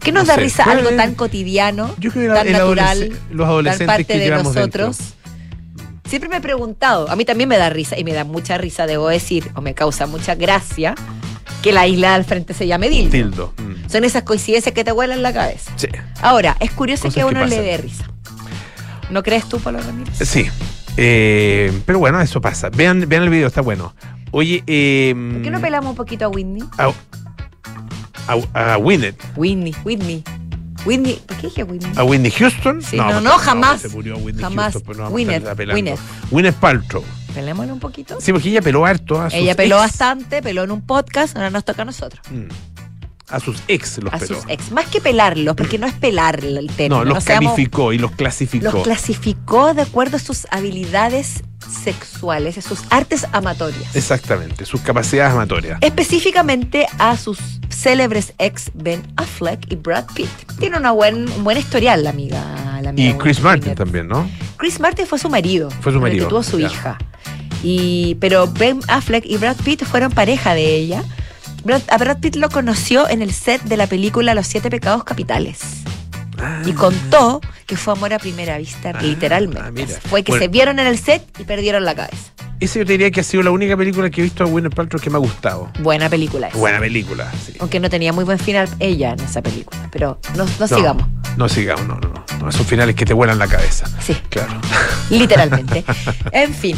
[0.08, 0.41] ¿Por qué nos No da sé.
[0.41, 4.06] risa algo tan cotidiano, Yo creo que tan el natural, adolesc- los tan adolescentes parte
[4.06, 4.98] que de nosotros?
[4.98, 5.17] dentro.
[6.08, 8.86] Siempre me he preguntado, a mí también me da risa y me da mucha risa,
[8.88, 10.96] debo decir, o me causa mucha gracia
[11.62, 13.12] que la isla al frente se llame Dildo.
[13.12, 13.54] Tildo.
[13.58, 13.89] Mm.
[13.89, 15.72] Son esas coincidencias que te vuelan la cabeza.
[15.76, 15.88] Sí.
[16.22, 18.10] Ahora, es curioso Cosas que a que uno le dé risa.
[19.10, 20.17] ¿No crees tú, Pablo Ramírez?
[20.20, 20.46] Sí.
[20.96, 22.70] Eh, pero bueno, eso pasa.
[22.70, 23.93] Vean, vean el video, está bueno.
[24.32, 26.63] Oye, eh, ¿Por qué no pelamos un poquito a Whitney?
[26.78, 26.91] a,
[28.28, 30.24] a, a Winnet, Whitney, Whitney.
[30.86, 31.92] Whitney, ¿por qué dije Whitney?
[31.98, 32.82] a Whitney Houston.
[32.82, 33.82] Sí, no, no, jamás.
[33.82, 34.74] Se murió Whitney Jamás.
[34.74, 35.10] Houston, pero no.
[35.12, 36.00] Gwyneth.
[36.32, 37.04] Gwyneth Paltrow.
[37.34, 38.20] Pelémosle un poquito.
[38.22, 39.84] Sí, porque ella peló harto a sus Ella peló ex.
[39.86, 42.22] bastante, peló en un podcast, ahora nos toca a nosotros.
[42.32, 42.48] Mm.
[43.30, 44.42] A sus ex los a peló.
[44.42, 44.72] sus ex.
[44.72, 47.04] Más que pelarlos, porque no es pelar el término.
[47.04, 48.72] no, los calificó y los clasificó.
[48.72, 51.44] Los clasificó de acuerdo a sus habilidades
[51.84, 53.96] sexuales, a sus artes amatorias.
[53.96, 55.78] Exactamente, sus capacidades amatorias.
[55.82, 57.38] Específicamente a sus
[57.70, 60.30] célebres ex Ben Affleck y Brad Pitt.
[60.60, 62.80] Tiene una buen, un buen historial la amiga.
[62.82, 63.42] La amiga Y Chris.
[63.42, 64.30] Martin también, ¿no?
[64.58, 65.70] Chris Martin fue su marido.
[65.82, 66.68] Fue su marido, Que tuvo su ya.
[66.68, 66.98] hija.
[67.63, 71.04] Y, pero Ben Affleck y Brad Pitt fueron pareja de ella.
[71.63, 75.04] Brad- a Brad Pitt lo conoció en el set de la película Los Siete Pecados
[75.04, 75.60] Capitales.
[76.65, 79.62] Y contó que fue amor a primera vista, Ah, literalmente.
[79.63, 79.88] ah, mira.
[80.08, 80.43] Fue que Bueno.
[80.46, 82.32] se vieron en el set y perdieron la cabeza.
[82.60, 84.74] Ese yo te diría que ha sido la única película que he visto a Gwyneth
[84.76, 85.72] Paltrow que me ha gustado.
[85.80, 86.58] Buena película esa.
[86.58, 87.54] Buena película, sí.
[87.60, 89.89] Aunque no tenía muy buen final ella en esa película.
[89.91, 91.04] Pero no, no No, sigamos.
[91.38, 92.52] No sigamos, no, no, no.
[92.52, 93.86] Son finales que te vuelan la cabeza.
[94.00, 94.17] Sí.
[94.30, 94.54] Claro.
[95.10, 95.84] Literalmente.
[96.32, 96.78] En fin,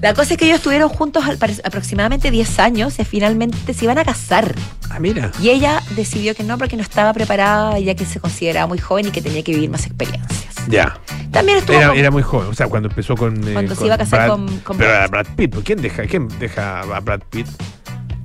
[0.00, 3.98] la cosa es que ellos estuvieron juntos al aproximadamente 10 años y finalmente se iban
[3.98, 4.54] a casar.
[4.90, 5.30] Ah, mira.
[5.40, 9.08] Y ella decidió que no porque no estaba preparada ya que se consideraba muy joven
[9.08, 10.54] y que tenía que vivir más experiencias.
[10.68, 10.98] Ya.
[11.30, 12.48] También estuvo Era, con- era muy joven.
[12.48, 13.36] O sea, cuando empezó con.
[13.48, 15.26] eh, Cuando se iba a casar Brad- con- con Pero Brad.
[15.36, 15.54] Pitt.
[15.54, 17.46] ¿Por ¿Quién deja, quién deja a Brad Pitt?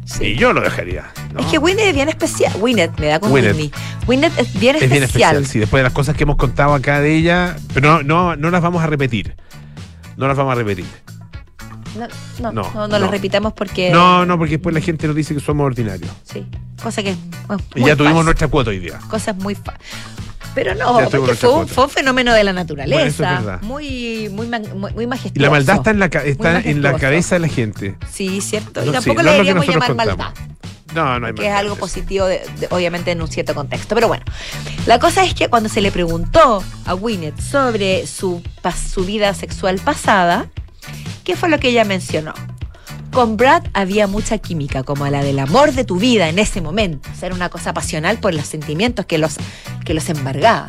[0.08, 0.24] Sí.
[0.28, 1.12] Y yo lo dejaría.
[1.34, 1.42] ¿no?
[1.42, 2.54] Es que Winnet es bien especial.
[2.62, 3.52] Winnet, me da con Gwyneth.
[3.56, 3.72] Whitney.
[4.08, 4.90] Winnet es bien Es especial.
[4.90, 5.60] bien especial, sí.
[5.60, 7.58] Después de las cosas que hemos contado acá de ella.
[7.74, 9.36] Pero no, no, no las vamos a repetir.
[10.16, 10.86] No las vamos a repetir.
[12.40, 13.08] No, no, No, no, no.
[13.12, 13.92] repitamos porque.
[13.92, 16.10] No, no, porque después la gente nos dice que somos ordinarios.
[16.24, 16.46] Sí,
[16.82, 17.16] cosa que.
[17.48, 18.26] bueno, Y ya tuvimos fácil.
[18.26, 19.00] nuestra cuota hoy día.
[19.10, 19.58] cosas muy
[20.58, 24.48] pero no, porque fue un, fue un fenómeno de la Bueno, naturaleza, es muy, muy,
[24.48, 25.34] muy, majestuoso.
[25.36, 27.96] Y la maldad está en la, está en la cabeza de la gente.
[28.12, 28.84] Sí, cierto.
[28.84, 30.18] Y tampoco sí, le deberíamos llamar contamos.
[30.18, 30.34] maldad,
[30.96, 33.94] No, no hay que es algo positivo, de- de- obviamente en un cierto contexto.
[33.94, 34.26] Pero bueno,
[34.88, 38.42] la cosa es que cuando se le preguntó a Gwyneth sobre su,
[38.92, 40.48] su vida sexual pasada,
[41.24, 42.34] ¿qué fue lo que ella mencionó?
[43.18, 47.10] Con Brad había mucha química, como la del amor de tu vida en ese momento.
[47.12, 49.38] O sea, era una cosa pasional por los sentimientos que los,
[49.86, 50.68] que los embargaba.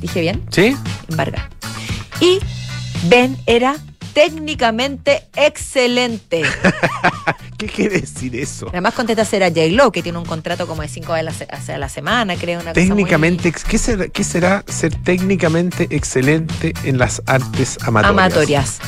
[0.00, 0.42] ¿Dije bien?
[0.48, 0.74] ¿Sí?
[1.10, 1.50] Embarga.
[2.20, 2.38] Y
[3.04, 3.76] Ben era
[4.14, 6.40] técnicamente excelente.
[7.58, 8.68] ¿Qué quiere decir eso?
[8.70, 11.76] Además contesta ser a J-Lo, que tiene un contrato como de 5 a la, a
[11.78, 12.60] la semana, creo.
[12.60, 18.10] Una cosa muy- Técnicamente, ¿qué será, ¿qué será ser técnicamente excelente en las artes amatorias?
[18.10, 18.78] amatorias.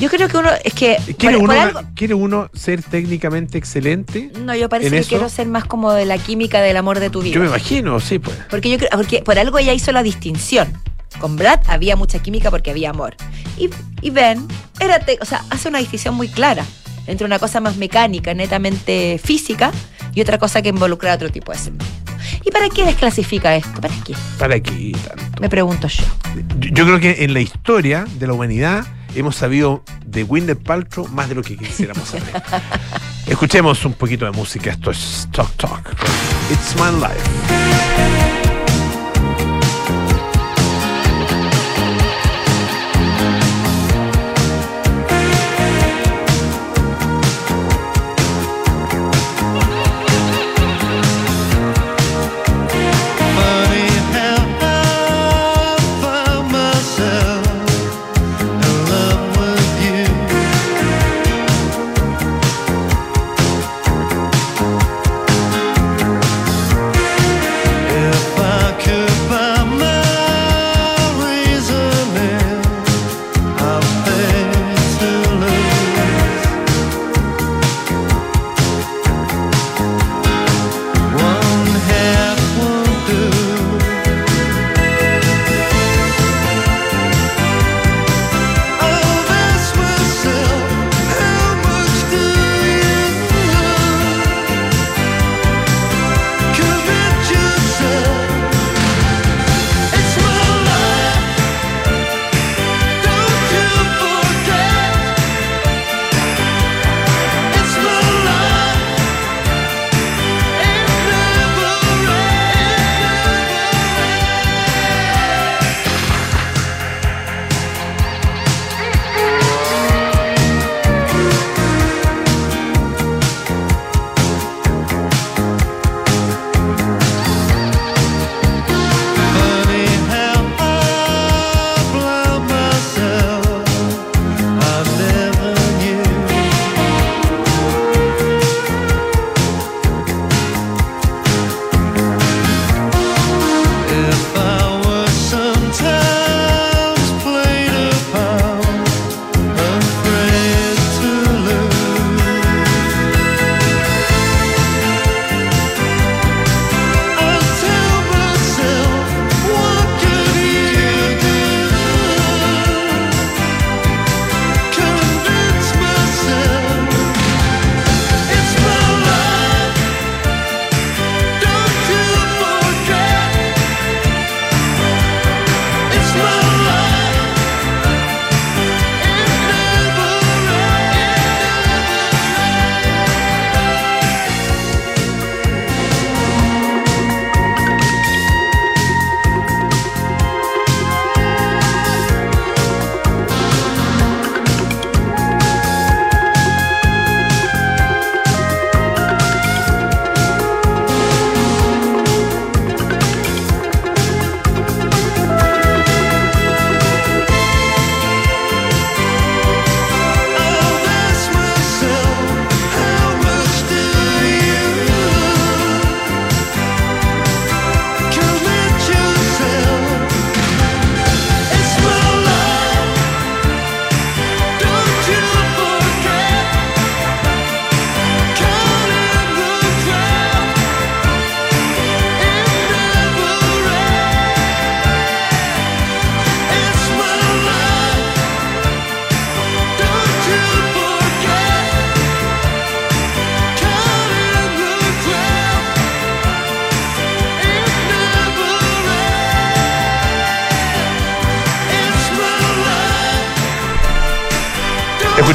[0.00, 0.96] Yo creo que uno, es que...
[1.18, 4.30] ¿Quiere, por- uno, por algo- ¿Quiere uno ser técnicamente excelente?
[4.40, 5.08] no, yo parece que eso?
[5.10, 7.34] quiero ser más como de la química del amor de tu vida.
[7.34, 8.36] Yo me imagino, sí, pues.
[8.48, 10.72] Porque yo creo, porque por algo ella hizo la distinción.
[11.20, 13.14] Con Brad había mucha química porque había amor.
[13.58, 13.68] Y,
[14.00, 14.46] y Ben
[14.80, 16.64] era, o sea, hace una distinción muy clara
[17.06, 19.70] entre una cosa más mecánica, netamente física,
[20.14, 22.12] y otra cosa que involucra otro tipo de sentimiento.
[22.44, 23.80] ¿Y para qué desclasifica esto?
[23.80, 24.14] ¿Para qué?
[24.38, 25.40] ¿Para qué tanto?
[25.40, 25.88] Me pregunto.
[25.88, 26.04] Yo,
[26.70, 31.28] yo creo que en la historia de la humanidad hemos sabido de Gwyneth Paltrow más
[31.28, 32.42] de lo que quisiéramos saber.
[33.26, 34.70] Escuchemos un poquito de música.
[34.70, 35.90] Esto es Talk Talk.
[36.50, 38.29] It's My Life.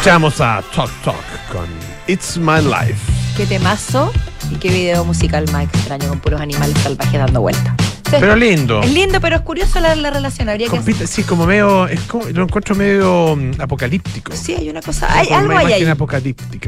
[0.05, 1.65] Escuchamos a Talk Talk con
[2.05, 3.11] It's My Life.
[3.35, 4.13] Qué temazo
[4.51, 7.73] y qué video musical más extraño con puros animales salvajes dando vueltas.
[8.07, 8.17] Sí.
[8.19, 8.83] Pero lindo.
[8.83, 10.47] es lindo, pero es curioso la, la relación.
[10.47, 11.87] Habría que Compite- sí, como medio.
[11.87, 14.31] Es como, lo encuentro medio mm, apocalíptico.
[14.35, 15.11] Sí, hay una cosa.
[15.11, 15.89] Hay, Como algo hay imágenes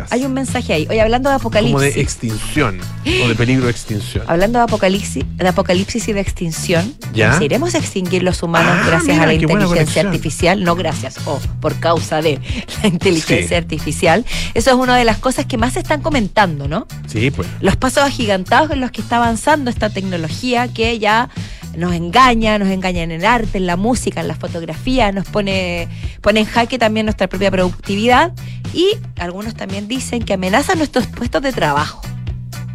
[0.09, 0.87] Hay un mensaje ahí.
[0.89, 1.95] Oye, hablando de como apocalipsis.
[1.95, 2.79] de extinción
[3.23, 4.23] o de peligro de extinción.
[4.27, 7.31] Hablando de apocalipsis, de apocalipsis y de extinción, ¿Ya?
[7.31, 10.63] ¿nos iremos a extinguir los humanos Ah, gracias mira, a la inteligencia artificial?
[10.63, 12.39] No gracias, o por causa de
[12.83, 13.55] la inteligencia Sí.
[13.55, 14.25] artificial.
[14.53, 16.87] Eso es una de las cosas que más se están comentando, ¿no?
[17.07, 17.47] Sí, pues.
[17.61, 21.29] Los pasos agigantados en los que está avanzando esta tecnología que ya
[21.77, 25.87] nos engaña, nos engaña en el arte, en la música, en la fotografía, nos pone,
[26.21, 28.33] pone en jaque también nuestra propia productividad
[28.73, 32.01] y algunos también dicen que amenaza nuestros puestos de trabajo,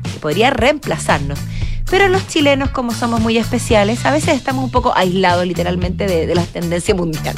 [0.05, 1.41] que podría reemplazarnos.
[1.91, 6.29] Pero los chilenos, como somos muy especiales, a veces estamos un poco aislados literalmente de,
[6.29, 7.35] de la tendencia mundial.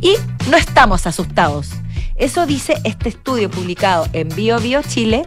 [0.00, 0.14] Y
[0.50, 1.70] no estamos asustados.
[2.14, 5.26] Eso dice este estudio publicado en Bio Bio Chile,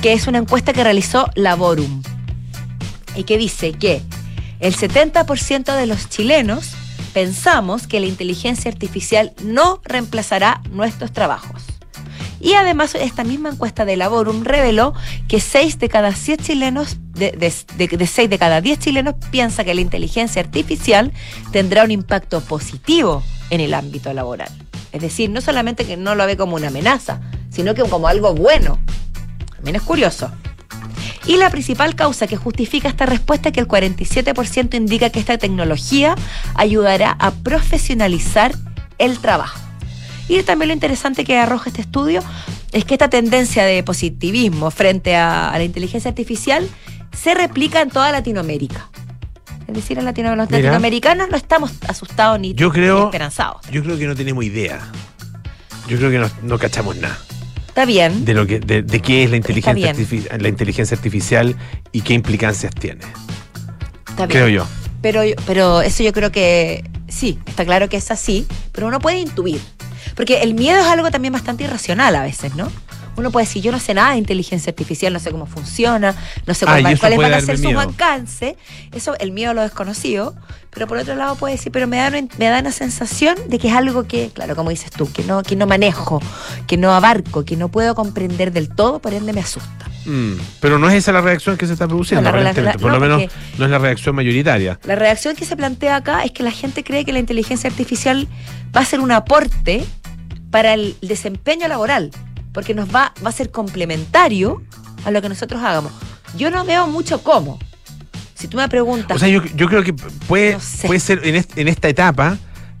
[0.00, 2.00] que es una encuesta que realizó Laborum.
[3.16, 4.02] Y que dice que
[4.60, 6.70] el 70% de los chilenos
[7.12, 11.62] pensamos que la inteligencia artificial no reemplazará nuestros trabajos.
[12.42, 14.94] Y además esta misma encuesta de Laborum reveló
[15.28, 19.14] que 6 de cada 10 chilenos, de, de, de- de 6 de cada 10 chilenos
[19.30, 21.12] piensa que la inteligencia artificial
[21.52, 24.48] tendrá un impacto positivo en el ámbito laboral.
[24.92, 27.20] Es decir, no solamente que no lo ve como una amenaza,
[27.50, 28.78] sino que como algo bueno.
[29.56, 30.30] También es curioso.
[31.30, 35.38] Y la principal causa que justifica esta respuesta es que el 47% indica que esta
[35.38, 36.16] tecnología
[36.56, 38.52] ayudará a profesionalizar
[38.98, 39.60] el trabajo.
[40.28, 42.20] Y también lo interesante que arroja este estudio
[42.72, 46.68] es que esta tendencia de positivismo frente a, a la inteligencia artificial
[47.16, 48.88] se replica en toda Latinoamérica.
[49.68, 50.58] Es decir, en Latino- los Mira.
[50.62, 53.60] latinoamericanos no estamos asustados ni, Yo creo- ni esperanzados.
[53.70, 54.80] Yo creo que no tenemos idea.
[55.86, 57.16] Yo creo que no, no cachamos nada
[57.80, 59.94] Está bien, de lo que de, de qué es la inteligencia,
[60.38, 61.56] la inteligencia artificial
[61.92, 63.00] y qué implicancias tiene.
[64.06, 64.28] está bien.
[64.28, 64.66] Creo yo.
[65.00, 69.18] Pero, pero eso yo creo que sí, está claro que es así, pero uno puede
[69.18, 69.62] intuir.
[70.14, 72.70] Porque el miedo es algo también bastante irracional a veces, ¿no?
[73.16, 76.14] Uno puede decir, yo no sé nada de inteligencia artificial, no sé cómo funciona,
[76.46, 78.54] no sé Ah, cuál cuáles van a ser sus alcances.
[78.92, 80.34] Eso, el miedo a lo desconocido.
[80.72, 83.58] Pero por otro lado puede decir, pero me da, una, me da una sensación de
[83.58, 86.22] que es algo que, claro, como dices tú, que no, que no manejo,
[86.68, 89.86] que no abarco, que no puedo comprender del todo, por ende me asusta.
[90.06, 92.82] Mm, pero no es esa la reacción que se está produciendo, No, la la- Por
[92.82, 93.22] no, lo menos
[93.58, 94.78] no es la reacción mayoritaria.
[94.84, 98.28] La reacción que se plantea acá es que la gente cree que la inteligencia artificial
[98.74, 99.84] va a ser un aporte
[100.52, 102.12] para el desempeño laboral,
[102.52, 104.62] porque nos va, va a ser complementario
[105.04, 105.92] a lo que nosotros hagamos.
[106.36, 107.58] Yo no veo mucho cómo.
[108.34, 110.86] Si tú me preguntas, O sea, yo, yo creo que puede, No sé.
[110.86, 112.38] puede ser en, est- en esta etapa,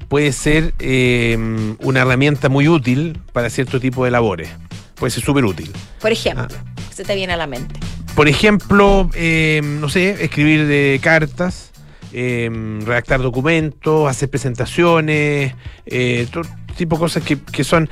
[0.08, 1.36] puede ser eh,
[1.80, 4.48] una herramienta muy útil para cierto tipo de labores.
[4.94, 5.70] Puede ser súper útil.
[6.00, 6.74] por ejemplo, Ah.
[6.94, 7.78] se te viene a la mente.
[8.14, 11.70] Por ejemplo, eh, no sé, escribir de cartas,
[12.12, 12.50] eh,
[12.84, 15.54] redactar documentos, hacer presentaciones,
[15.86, 16.42] eh, todo
[16.76, 17.88] tipo de cosas que, que son,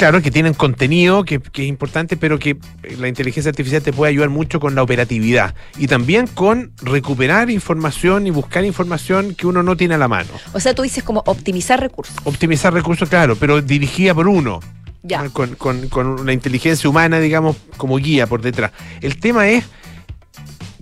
[0.00, 2.56] claro, que tienen contenido, que, que es importante, pero que
[2.98, 8.26] la inteligencia artificial te puede ayudar mucho con la operatividad y también con recuperar información
[8.26, 10.30] y buscar información que uno no tiene a la mano.
[10.54, 12.16] O sea, tú dices como optimizar recursos.
[12.24, 14.60] Optimizar recursos, claro, pero dirigida por uno.
[15.02, 15.28] Ya.
[15.28, 18.72] Con, con, con la inteligencia humana, digamos, como guía por detrás.
[19.02, 19.66] El tema es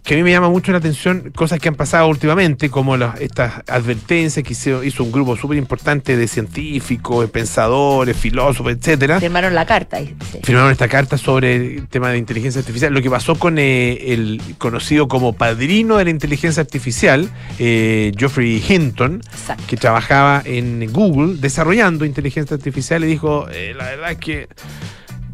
[0.09, 3.21] que a mí me llama mucho la atención cosas que han pasado últimamente, como las-
[3.21, 9.21] estas advertencias que hizo, hizo un grupo súper importante de científicos, de pensadores, filósofos, etcétera.
[9.21, 9.99] Firmaron la carta.
[9.99, 10.17] sí.
[10.43, 12.95] Firmaron esta carta sobre el tema de inteligencia artificial.
[12.95, 18.65] Lo que pasó con eh, el conocido como padrino de la inteligencia artificial, eh, Geoffrey
[18.67, 19.63] Hinton, Exacto.
[19.67, 24.49] que trabajaba en Google desarrollando inteligencia artificial y dijo, eh, la verdad es que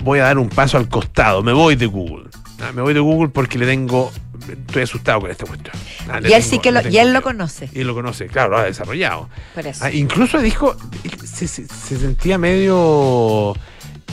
[0.02, 2.24] voy a dar un paso al costado, me voy de Google.
[2.60, 4.10] Ah, me voy de Google porque le tengo,
[4.48, 5.74] estoy asustado con esta cuestión.
[6.08, 7.68] Ah, Y él tengo- sí que lo, y él lo conoce.
[7.72, 9.28] Y él lo conoce, claro, lo ha desarrollado.
[9.54, 9.84] Por eso.
[9.84, 10.76] Ah, incluso dijo,
[11.24, 13.54] se, se- se sentía medio,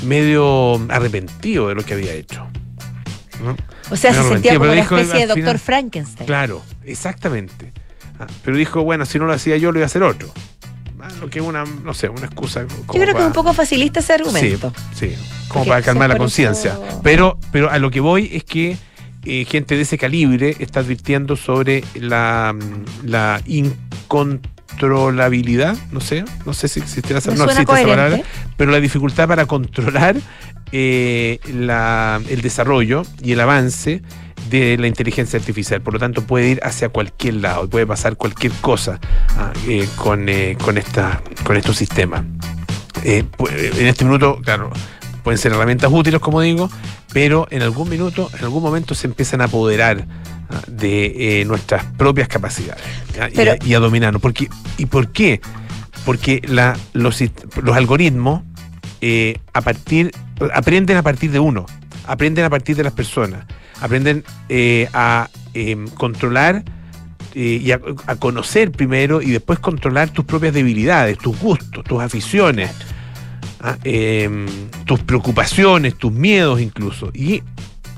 [0.04, 2.48] medio arrepentido de lo que había hecho.
[3.44, 3.56] ¿no?
[3.90, 6.28] o sea, se sentía como una especie de doctor final- Frankenstein.
[6.28, 7.74] Claro, exactamente.
[8.20, 10.32] Ah, pero dijo, bueno, si no lo hacía yo, lo iba a hacer otro.
[11.02, 12.62] Ah, lo que es una, no sé, una excusa.
[12.68, 14.72] Yo creo que es un poco facilista ese argumento.
[14.94, 15.16] Sí, sí,
[15.48, 16.74] como Porque para calmar la conciencia.
[16.74, 18.78] eso- Pero, pero a lo que voy es que
[19.26, 26.54] eh, gente de ese calibre está advirtiendo sobre la, mm, la incontrolabilidad, no sé, no
[26.54, 28.30] sé si existirá esa, no existe esa palabra, coherente.
[28.58, 30.16] pero la dificultad para controlar
[30.72, 34.02] eh, la- el desarrollo y el avance
[34.50, 35.82] de la inteligencia artificial.
[35.82, 39.00] Por lo tanto, puede ir hacia cualquier lado, puede pasar cualquier cosa
[39.38, 42.24] ah, eh, con, eh, con, esta, con estos sistemas.
[43.04, 43.24] Eh,
[43.78, 44.72] en este minuto, claro,
[45.24, 46.70] pueden ser herramientas útiles, como digo,
[47.14, 50.06] pero en algún minuto, en algún momento se empiezan a apoderar
[50.50, 52.84] ah, de eh, nuestras propias capacidades
[53.34, 54.22] y, a, a dominarnos.
[54.22, 55.42] Porque, ¿Y por qué?
[56.06, 57.22] Porque la, los,
[57.74, 58.44] algoritmos
[59.02, 60.12] eh, a partir,
[60.54, 61.66] aprenden a partir de uno,
[62.08, 63.46] aprenden a partir de las personas,
[63.82, 66.64] aprenden eh, a em, controlar
[67.34, 72.72] y a, a conocer primero y después controlar tus propias debilidades, tus gustos, tus aficiones,
[73.62, 74.46] ah, em,
[74.86, 77.12] tus preocupaciones, tus miedos incluso.
[77.14, 77.42] Y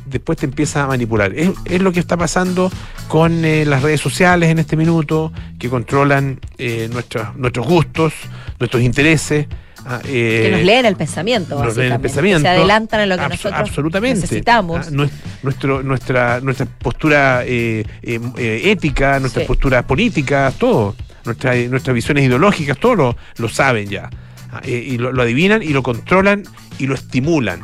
[0.06, 1.34] después te empieza a manipular.
[1.34, 2.72] Es, es lo que está pasando
[3.08, 8.14] con eh, las redes sociales en este minuto, que controlan eh, nuestros nuestros gustos,
[8.60, 9.48] nuestros intereses.
[9.86, 12.42] ah, Que eh, nos leen el pensamiento, nos leen el pensamiento.
[12.42, 14.22] Se adelantan en lo que Abs- nosotros absolutamente.
[14.22, 14.88] necesitamos.
[14.88, 15.08] Ah,
[15.42, 19.48] nuestro, nuestra, nuestra postura eh, eh, eh, ética, nuestras Sí.
[19.48, 20.96] posturas políticas, todo.
[21.26, 24.10] Nuestra- nuestras visiones ideológicas, todo lo, lo saben ya.
[24.54, 26.44] Ah, eh, y lo, lo adivinan y lo controlan
[26.80, 27.62] y lo estimulan.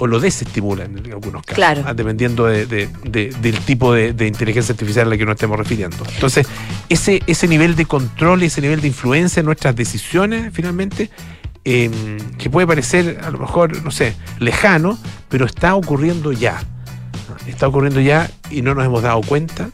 [0.00, 1.56] O lo desestimulan en algunos casos.
[1.56, 1.82] Claro.
[1.84, 5.58] ah, dependiendo de- de- de- del tipo de, inteligencia artificial a la que nos estemos
[5.58, 5.96] refiriendo.
[6.14, 6.46] Entonces,
[6.88, 11.10] ese, ese nivel de control y ese nivel de influencia en nuestras decisiones, finalmente,
[11.64, 11.90] eh,
[12.38, 14.96] que puede parecer a lo mejor, no sé, lejano,
[15.28, 16.62] pero está ocurriendo ya.
[17.48, 19.68] Está ocurriendo ya y no nos hemos dado cuenta.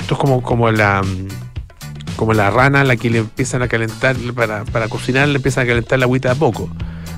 [0.00, 1.02] Esto es como, como la
[2.16, 5.64] como la rana a la que le empiezan a calentar para, para cocinar, le empiezan
[5.64, 6.70] a calentar la agüita de a poco.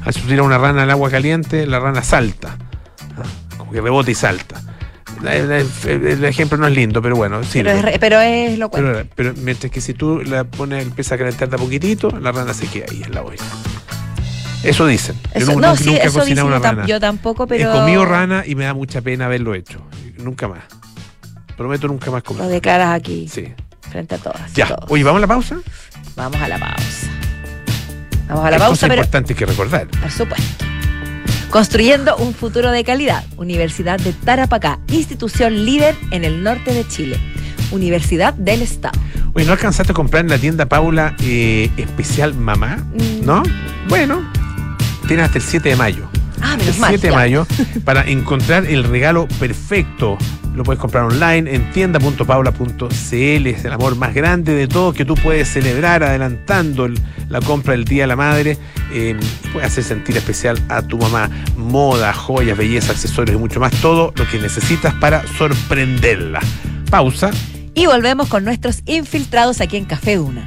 [0.05, 2.57] Al subir a una rana al agua caliente, la rana salta.
[3.57, 4.61] Como que rebota y salta.
[5.25, 7.93] El, ejemplo no es lindo, pero bueno, pero, sirve.
[7.95, 8.83] es, pero es lo cual.
[8.85, 12.31] Pero, pero mientras que si tú la pones, empieza a calentar de a poquitito, la
[12.33, 13.43] rana se queda ahí en la olla.
[14.63, 15.17] Eso dicen.
[15.35, 16.87] Yo Eso, nu- no, nunca, sí, nunca he cocinado yo, una rana.
[16.87, 17.71] yo tampoco, pero.
[17.71, 19.81] He comido rana y me da mucha pena haberlo hecho.
[20.19, 20.61] Nunca más.
[21.57, 22.47] Prometo nunca más Lo comer.
[22.49, 23.53] declaras aquí, Sí.
[23.95, 24.53] Frente a todas.
[24.55, 24.67] Ya.
[24.67, 24.91] todos.
[24.91, 25.57] Oye, ¿vamos a la pausa?
[26.17, 27.07] Vamos a la pausa.
[28.29, 28.95] Vamos a la Hay pausa, cosas pero.
[29.03, 29.87] importantes que recordar.
[29.87, 30.65] Por supuesto.
[31.51, 33.25] Construyendo un futuro de calidad.
[33.37, 37.21] Universidad de Tarapacá, institución líder en el norte de Chile.
[37.71, 38.99] Universidad del Estado.
[39.35, 42.79] Oye, ¿no alcanzaste a comprar en la tienda Paula eh, especial mamá?
[42.95, 43.25] Mm.
[43.25, 43.43] ¿No?
[43.89, 44.29] Bueno,
[45.07, 46.09] tienes hasta el 7 de mayo.
[46.41, 46.91] Ah, El menos mal.
[46.91, 47.17] 7 de ya.
[47.19, 47.47] mayo
[47.85, 50.19] para encontrar el regalo perfecto.
[50.55, 53.47] Lo puedes comprar online en tienda.paula.cl.
[53.47, 57.73] Es el amor más grande de todos que tú puedes celebrar adelantando el- la compra
[57.73, 58.57] del Día de la Madre.
[58.93, 59.19] Eh,
[59.53, 61.29] puedes hacer sentir especial a tu mamá.
[61.57, 63.73] Moda, joyas, belleza, accesorios y mucho más.
[63.81, 66.41] Todo lo que necesitas para sorprenderla.
[66.91, 67.31] Pausa.
[67.75, 70.47] Y volvemos con nuestros infiltrados aquí en Café Duna.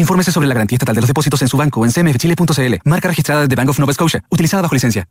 [0.00, 2.74] Infórmese sobre la garantía estatal de los depósitos en su banco en cmfchile.cl.
[2.84, 5.06] Marca registrada de Bank of Nova Scotia, utilizada bajo licencia.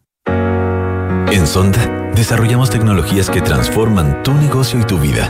[1.31, 5.29] En Sonda, desarrollamos tecnologías que transforman tu negocio y tu vida,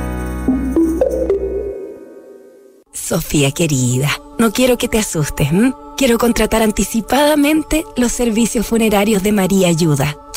[2.93, 5.47] Sofía querida, no quiero que te asustes.
[5.95, 10.17] Quiero contratar anticipadamente los servicios funerarios de María Ayuda.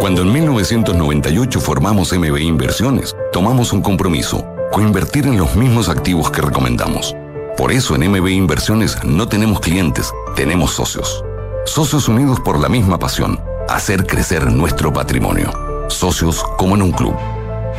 [0.00, 6.42] Cuando en 1998 formamos MB Inversiones, tomamos un compromiso, coinvertir en los mismos activos que
[6.42, 7.16] recomendamos.
[7.56, 11.24] Por eso en MB Inversiones no tenemos clientes, tenemos socios.
[11.64, 15.50] Socios unidos por la misma pasión, hacer crecer nuestro patrimonio.
[15.88, 17.14] Socios como en un club.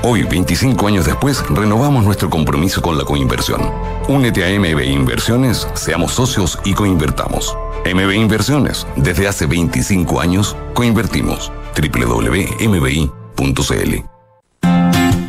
[0.03, 3.61] Hoy, 25 años después, renovamos nuestro compromiso con la coinversión.
[4.07, 7.57] Únete a MB Inversiones, seamos socios y coinvertamos.
[7.83, 11.51] MB Inversiones, desde hace 25 años, coinvertimos.
[11.75, 12.97] www.mbi.cl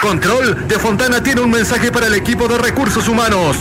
[0.00, 3.56] Control de Fontana tiene un mensaje para el equipo de recursos humanos.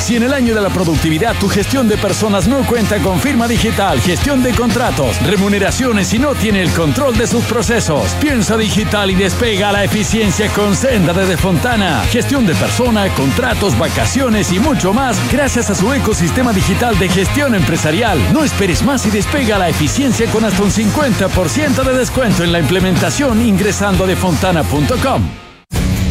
[0.00, 3.48] Si en el año de la productividad tu gestión de personas no cuenta con firma
[3.48, 9.10] digital, gestión de contratos, remuneraciones y no tiene el control de sus procesos, piensa digital
[9.10, 12.04] y despega la eficiencia con Senda de Fontana.
[12.10, 17.56] Gestión de persona, contratos, vacaciones y mucho más gracias a su ecosistema digital de gestión
[17.56, 18.20] empresarial.
[18.32, 22.60] No esperes más y despega la eficiencia con hasta un 50% de descuento en la
[22.60, 25.42] implementación ingresando a defontana.com.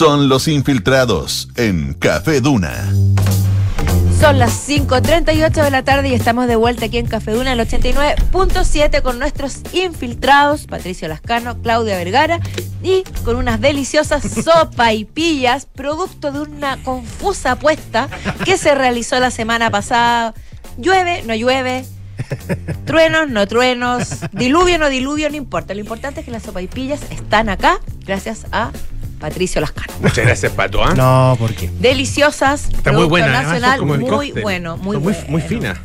[0.00, 2.90] Son los infiltrados en Café Duna.
[4.18, 7.60] Son las 5.38 de la tarde y estamos de vuelta aquí en Café Duna, el
[7.60, 12.40] 89.7 con nuestros infiltrados, Patricio Lascano, Claudia Vergara,
[12.82, 18.08] y con unas deliciosas sopa y pillas, producto de una confusa apuesta
[18.46, 20.32] que se realizó la semana pasada.
[20.78, 21.84] Llueve, no llueve,
[22.86, 25.74] truenos, no truenos, diluvio, no diluvio, no importa.
[25.74, 28.70] Lo importante es que las sopa y pillas están acá gracias a
[29.20, 29.92] Patricio Lascano.
[30.00, 30.82] Muchas gracias, Pato.
[30.82, 30.94] ¿ah?
[30.94, 31.70] No, ¿por qué?
[31.78, 33.42] Deliciosas, Está muy buena.
[33.42, 34.42] nacional, muy cóctel.
[34.42, 35.28] bueno, muy muy, bueno.
[35.28, 35.80] muy fina.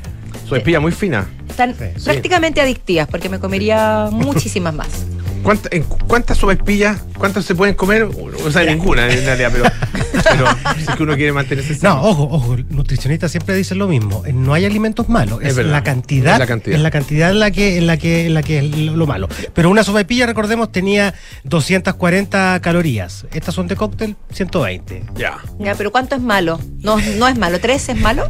[0.48, 1.28] Su espilla muy fina.
[1.50, 4.88] Están prácticamente adictivas porque me comería muchísimas más.
[5.44, 7.02] ¿Cuánta- en cu- ¿Cuántas sopaipillas?
[7.18, 8.04] ¿Cuántas se pueden comer?
[8.04, 9.66] O sea, ninguna en realidad, pero,
[10.30, 10.46] pero
[10.76, 12.02] si es que uno quiere mantenerse No, sano.
[12.04, 14.24] ojo, ojo, nutricionistas siempre dicen lo mismo.
[14.26, 16.76] eh, No hay alimentos malos, Es es, verdad, la cantidad, es la cantidad.
[16.78, 19.28] es la cantidad en la que, en la que, en la que es lo malo.
[19.54, 21.14] Pero una sopaipilla, recordemos, tenía
[21.44, 23.26] 240 calorías.
[23.34, 25.04] Estas son de cóctel, 120.
[25.16, 25.38] Ya.
[25.60, 26.60] Ya, pero ¿cuánto es malo?
[26.82, 27.60] No, no es malo.
[27.60, 28.28] ¿Tres es malo?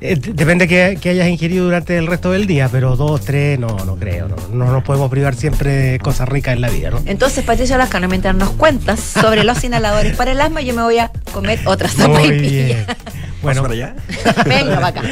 [0.00, 3.68] Eh, depende que, que hayas ingerido durante el resto del día, pero dos, tres, no,
[3.84, 4.28] no creo.
[4.28, 7.00] No, no nos podemos privar siempre de cosas ricas en la vida, ¿no?
[7.06, 10.98] Entonces, Patricio Lascano, mientras nos cuentas sobre los inhaladores para el asma, yo me voy
[10.98, 12.86] a comer otra sopa y Muy bien.
[13.44, 13.94] Bueno, para allá?
[14.46, 15.02] Venga, para acá.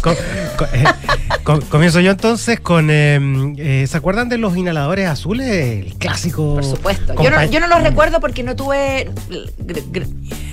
[0.00, 0.14] Co-
[0.56, 0.84] co- eh,
[1.44, 2.88] co- comienzo yo entonces con.
[2.90, 3.20] eh,
[3.58, 5.46] eh, ¿Se acuerdan de los inhaladores azules?
[5.84, 6.54] El clásico.
[6.54, 7.12] Por supuesto.
[7.22, 9.10] Yo no, yo no los recuerdo porque no tuve.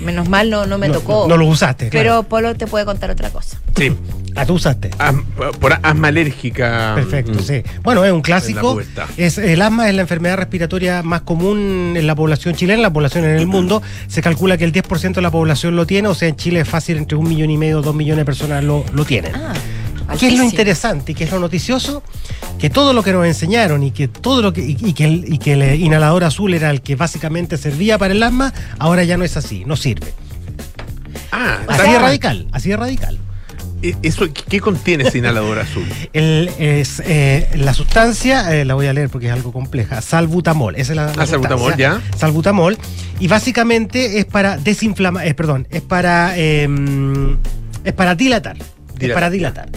[0.01, 1.27] Menos mal no, no me No, tocó.
[1.29, 2.23] no lo usaste, Pero claro.
[2.23, 3.57] Polo te puede contar otra cosa.
[3.77, 3.95] Sí.
[4.35, 4.89] Ah, tú usaste.
[4.97, 5.23] Asma-
[5.59, 6.93] por asma alérgica.
[6.95, 7.43] Perfecto, Mm.
[7.43, 7.61] sí.
[7.83, 8.79] Bueno, es un clásico.
[9.17, 12.93] Es, el asma es la enfermedad respiratoria más común en la población chilena, en la
[12.93, 13.81] población en el mundo.
[14.07, 16.67] Se calcula que el 10% de la población lo tiene, o sea, en Chile es
[16.69, 19.35] fácil, entre un millón y medio, dos millones de personas lo, lo tienen.
[19.35, 19.53] Ah,
[20.19, 22.01] ¿Qué es lo interesante y qué es lo noticioso?
[22.57, 25.31] Que todo lo que nos enseñaron y que todo lo que y, y que el,
[25.31, 29.17] y que el inhalador azul era el que básicamente servía para el asma, ahora ya
[29.17, 30.11] no es así, no sirve.
[31.31, 33.19] Ah, Así de radical, así de radical.
[33.81, 35.85] ¿E- Eso, ¿Qué contiene ese inhalador azul?
[36.13, 40.75] El, es, eh, la sustancia, eh, la voy a leer porque es algo compleja, salbutamol.
[40.75, 42.01] Esa es la, la Ah, salbutamol, sustancia.
[42.17, 42.77] Salbutamol.
[43.19, 46.67] Y básicamente es para desinflamar, es, perdón, es para, eh,
[47.83, 48.57] es para dilatar.
[48.99, 49.31] Es para ya.
[49.31, 49.69] dilatar.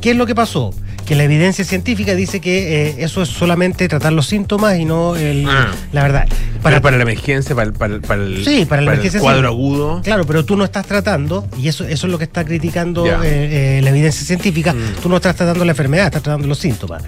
[0.00, 0.74] ¿Qué es lo que pasó?
[1.06, 5.16] Que la evidencia científica dice que eh, eso es solamente tratar los síntomas y no
[5.16, 5.70] el, Ah.
[5.92, 6.26] la verdad.
[6.62, 10.00] Para, para la emergencia, para, el- para, para el, Sí, para la el cuadro agudo.
[10.02, 13.78] Claro, pero tú no estás tratando, y eso, eso es lo que está criticando eh,
[13.78, 15.02] eh, la evidencia científica, Mm.
[15.02, 17.02] tú no estás tratando la enfermedad, estás tratando los síntomas.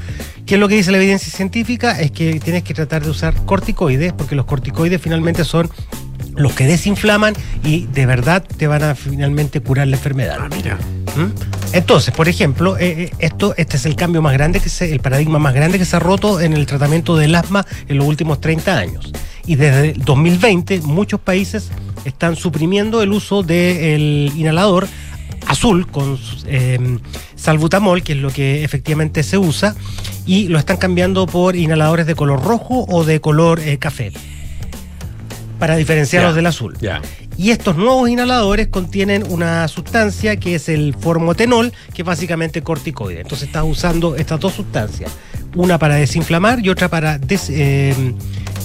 [0.45, 1.99] ¿Qué es lo que dice la evidencia científica?
[1.99, 5.71] Es que tienes que tratar de usar corticoides, porque los corticoides finalmente son
[6.37, 7.35] los que desinflaman
[7.65, 10.39] y de verdad te van a finalmente curar la enfermedad.
[10.41, 10.77] Ah, mira.
[11.17, 11.33] ¿Mm?
[11.73, 15.01] Entonces, por ejemplo, eh, eh, esto, este es el cambio más grande que se, el
[15.01, 18.41] paradigma más grande que se ha roto en el tratamiento del asma en los últimos
[18.41, 19.13] 30 años.
[19.47, 21.71] Y desde el 2020 muchos países
[22.05, 24.89] están suprimiendo el uso del inhalador
[25.47, 26.99] azul con eh,
[27.35, 29.75] salbutamol, que es lo que efectivamente se usa,
[30.27, 34.13] y lo están cambiando por inhaladores de color rojo o de color eh, café,
[35.59, 36.77] para diferenciarlos del azul.
[37.39, 43.21] Y estos nuevos inhaladores contienen una sustancia que es el formotenol, que es básicamente corticoide.
[43.21, 45.11] Entonces estás usando estas dos sustancias,
[45.55, 47.95] una para desinflamar y otra para des- eh,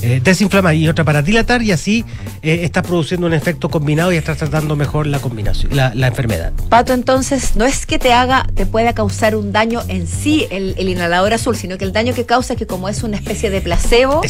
[0.02, 2.06] eh, desinflamar y otra para dilatar, y así
[2.42, 6.54] eh, estás produciendo un efecto combinado y estás tratando mejor la combinación, la, la enfermedad.
[6.70, 10.76] Pato, entonces, no es que te haga, te pueda causar un daño en sí el,
[10.78, 13.50] el inhalador azul, sino que el daño que causa es que como es una especie
[13.50, 14.22] de placebo,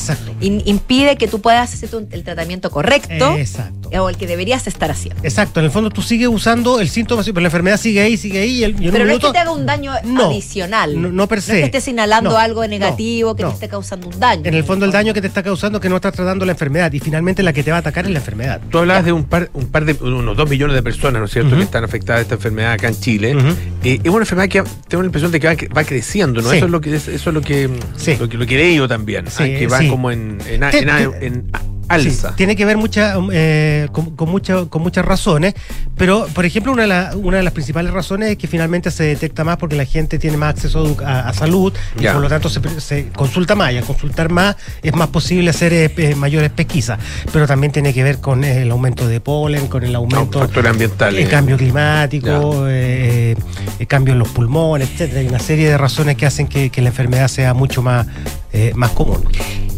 [0.42, 3.90] in- impide que tú puedas hacer tu- el tratamiento correcto Exacto.
[4.02, 5.22] o el que deberías estar haciendo.
[5.24, 8.18] Exacto, en el fondo tú sigues usando el síntoma, sí, pero la enfermedad sigue ahí,
[8.18, 10.26] sigue ahí, y, el- y en Pero no es que te haga un daño No,
[10.30, 11.02] adicional.
[11.02, 11.54] no- no per No es se.
[11.60, 14.42] que estés inhalando algo negativo que te esté causando un daño.
[14.46, 16.52] En el fondo el daño que te está causando es que no estás tratando la
[16.54, 18.62] enfermedad y finalmente la que te va a atacar es la enfermedad.
[18.70, 21.32] Tú hablabas de un par, un par de unos dos millones de personas, ¿no es
[21.32, 23.36] cierto?, que están afectadas de esta enfermedad acá en Chile.
[23.84, 26.50] Eh, es una enfermedad que tengo la impresión de que va, va creciendo, ¿no?
[26.50, 26.58] Sí.
[26.58, 27.70] Eso es lo que eso es lo que,
[28.20, 30.80] lo que lo que he leído también, Sí, ah, que va como en, en, Te-
[30.80, 30.86] en-
[31.20, 31.52] te- en
[31.94, 32.30] alza.
[32.30, 34.32] Sí, tiene que ver mucha, um, eh, con, con
[34.70, 35.54] con muchas razones,
[35.98, 39.04] pero por ejemplo una de, la- una de las principales razones es que finalmente se
[39.04, 43.10] detecta más porque la gente tiene más acceso a, salud y por lo tanto se,
[43.10, 47.00] consulta más y al consultar más es más posible hacer eh, mayores pesquisas,
[47.32, 50.72] pero también tiene que ver con eh, el aumento de polen, con el aumento factores
[50.72, 51.24] ambientales.
[51.26, 53.36] el cambio climático, eh,
[53.80, 55.20] el cambio en los pulmones, etcétera.
[55.22, 58.08] Hay una serie de razones que hacen que, que la enfermedad sea mucho más,
[58.54, 59.24] eh, más común.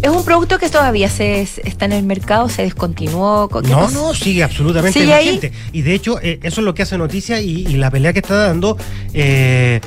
[0.01, 2.49] ¿Es un producto que todavía se, está en el mercado?
[2.49, 3.47] ¿Se descontinuó?
[3.47, 5.25] ¿Qué No, no, sigue absolutamente ¿Sigue ahí?
[5.27, 5.53] vigente.
[5.71, 8.19] Y de hecho, eh, eso es lo que hace noticia y, y la pelea que
[8.19, 8.77] está dando
[9.13, 9.79] eh,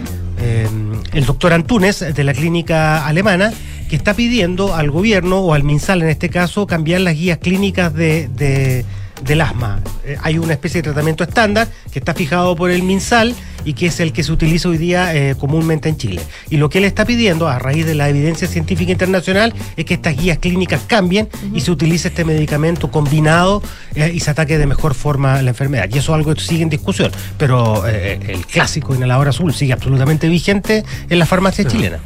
[1.13, 3.53] el doctor Antunes de la clínica alemana,
[3.89, 7.93] que está pidiendo al gobierno o al MinSal en este caso cambiar las guías clínicas
[7.95, 8.85] de, de-
[9.25, 9.81] del asma.
[10.23, 13.35] Hay una especie de tratamiento estándar que está fijado por el MinSal
[13.67, 16.23] y que es el que se utiliza hoy día eh, comúnmente en Chile.
[16.49, 19.95] Y lo que él está pidiendo, a raíz de la evidencia científica internacional, es que
[19.95, 23.63] estas guías clínicas cambien y se utilice este medicamento combinado
[23.95, 25.89] eh, y se ataque de mejor forma la enfermedad.
[25.93, 27.11] Y eso es algo que sigue en discusión.
[27.37, 31.99] Pero eh, el clásico inhalador azul sigue absolutamente vigente en la farmacia chilena.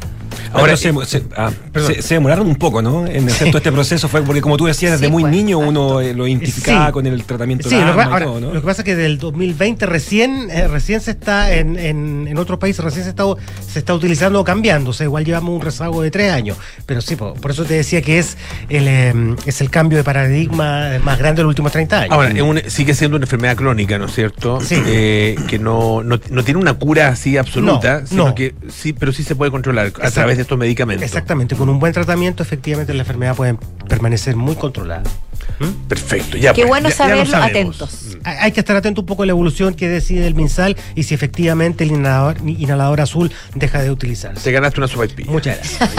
[0.53, 3.05] Ahora se, se- ah, se- se demoraron un poco, ¿no?
[3.07, 5.59] En hacer todo este proceso fue porque, como tú decías, desde Sí, muy pues, niño
[5.59, 6.91] uno eh, lo identificaba Sí.
[6.91, 8.53] con el tratamiento Sí, de lo que, ahora, todo, ¿no?
[8.53, 12.37] lo que pasa es que del 2020 recién, eh, recién se está en, en, en
[12.37, 13.23] otros países, recién se está,
[13.67, 14.89] se está utilizando o cambiando.
[14.91, 16.57] O sea, igual llevamos un rezago de tres años.
[16.85, 18.37] Pero sí, po- por, eso te decía que es
[18.69, 19.13] el, eh,
[19.45, 22.11] es el cambio de paradigma más grande de los últimos 30 años.
[22.11, 24.59] Ahora, es sigue siendo una enfermedad crónica, ¿no es cierto?
[24.61, 24.75] Sí.
[24.85, 28.35] Eh, que no, no, no tiene una cura así absoluta, No, sino no.
[28.35, 31.03] que sí, pero sí se puede controlar a través de estos medicamentos.
[31.03, 35.03] Exactamente, con un buen tratamiento, efectivamente la enfermedad puede permanecer muy controlada.
[35.87, 36.53] Perfecto, ya.
[36.53, 38.17] Qué pues, bueno ya- ya lo saberlo, atentos.
[38.23, 41.03] Hay hay que estar atento un poco a la evolución que decide el MinSal y
[41.03, 44.43] si efectivamente el inhalador, inhalador azul deja de utilizarse.
[44.43, 45.31] Te ganaste una sopaipilla.
[45.31, 45.89] Muchas gracias.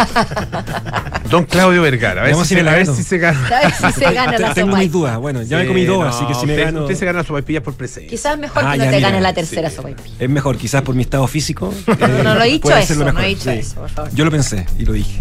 [1.30, 3.46] Don Claudio Vergara, a ver, Vamos si, a ir se- a ver si se gana.
[3.46, 5.18] A ver si se gana la Tengo mis dudas.
[5.18, 6.82] Bueno, ya me comí dos, así que si me usted, gano.
[6.82, 8.10] Usted se gana sopaipillas por presencia.
[8.10, 9.34] Quizás mejor Ah, que no ya, te mira, ganes la sí.
[9.36, 10.14] tercera sopaipilla.
[10.18, 11.72] Es mejor, quizás por mi estado físico.
[11.86, 13.58] eh, no, no he dicho puede eso, ser lo no he dicho sí.
[13.58, 14.10] eso, por favor.
[14.14, 15.20] Yo lo pensé y lo dije.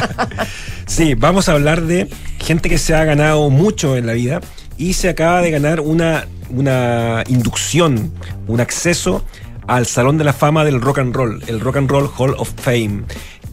[0.86, 2.08] sí, vamos a hablar de
[2.38, 4.40] gente que se ha ganado mucho en la vida
[4.78, 8.12] y se acaba de ganar una, una inducción,
[8.46, 9.24] un acceso
[9.66, 12.50] al Salón de la Fama del Rock and Roll, el Rock and Roll Hall of
[12.56, 13.02] Fame.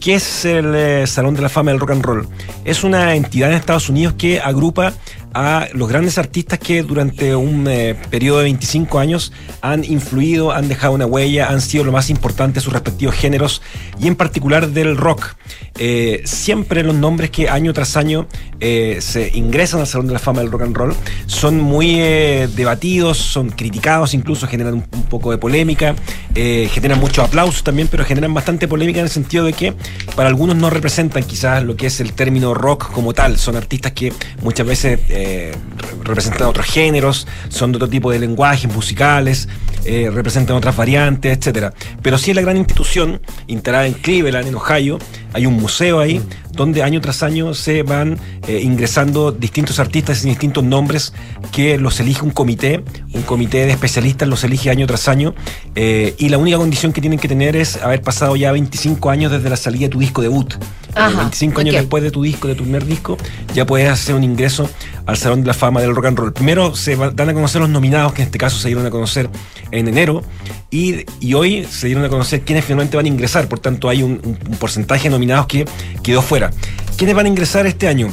[0.00, 2.28] ¿Qué es el eh, Salón de la Fama del Rock and Roll?
[2.64, 4.92] Es una entidad en Estados Unidos que agrupa
[5.34, 10.68] a los grandes artistas que durante un eh, periodo de 25 años han influido, han
[10.68, 13.62] dejado una huella, han sido lo más importante de sus respectivos géneros
[14.00, 15.34] y en particular del rock.
[15.80, 18.26] Eh, siempre los nombres que año tras año
[18.58, 20.94] eh, se ingresan al Salón de la Fama del Rock and Roll
[21.26, 25.94] son muy eh, debatidos, son criticados, incluso generan un, poco de polémica,
[26.34, 29.72] generan mucho aplauso también, pero generan bastante polémica en el sentido de que
[30.14, 33.92] para algunos no representan quizás lo que es el término rock como tal, son artistas
[33.92, 34.12] que
[34.42, 39.48] muchas veces eh, re- representan otros géneros, son de otro tipo de lenguajes musicales,
[39.84, 41.72] eh, representan otras variantes, etcétera.
[42.02, 44.98] Pero sí es la gran institución instalada en Cleveland, en Ohio,
[45.32, 46.20] hay un museo ahí
[46.52, 51.12] donde año tras año se van eh, ingresando distintos artistas y distintos nombres
[51.52, 55.34] que los elige un comité, un comité de especialistas los elige año tras año
[55.76, 59.30] eh, y la única condición que tienen que tener es haber pasado ya 25 años
[59.30, 60.54] desde la salida de tu disco debut.
[60.98, 63.16] Ajá, 25 años después de tu disco, de tu primer disco,
[63.54, 64.68] ya puedes hacer un ingreso
[65.06, 66.32] al Salón de la Fama del Rock and Roll.
[66.32, 69.30] Primero se dan a conocer los nominados, que en este caso se dieron a conocer
[69.70, 70.22] en enero,
[70.70, 73.48] y, y hoy se dieron a conocer quiénes finalmente van a ingresar.
[73.48, 75.64] Por tanto, hay un, un- un porcentaje de nominados que
[76.02, 76.50] quedó fuera.
[76.96, 78.08] ¿Quiénes van a ingresar este año?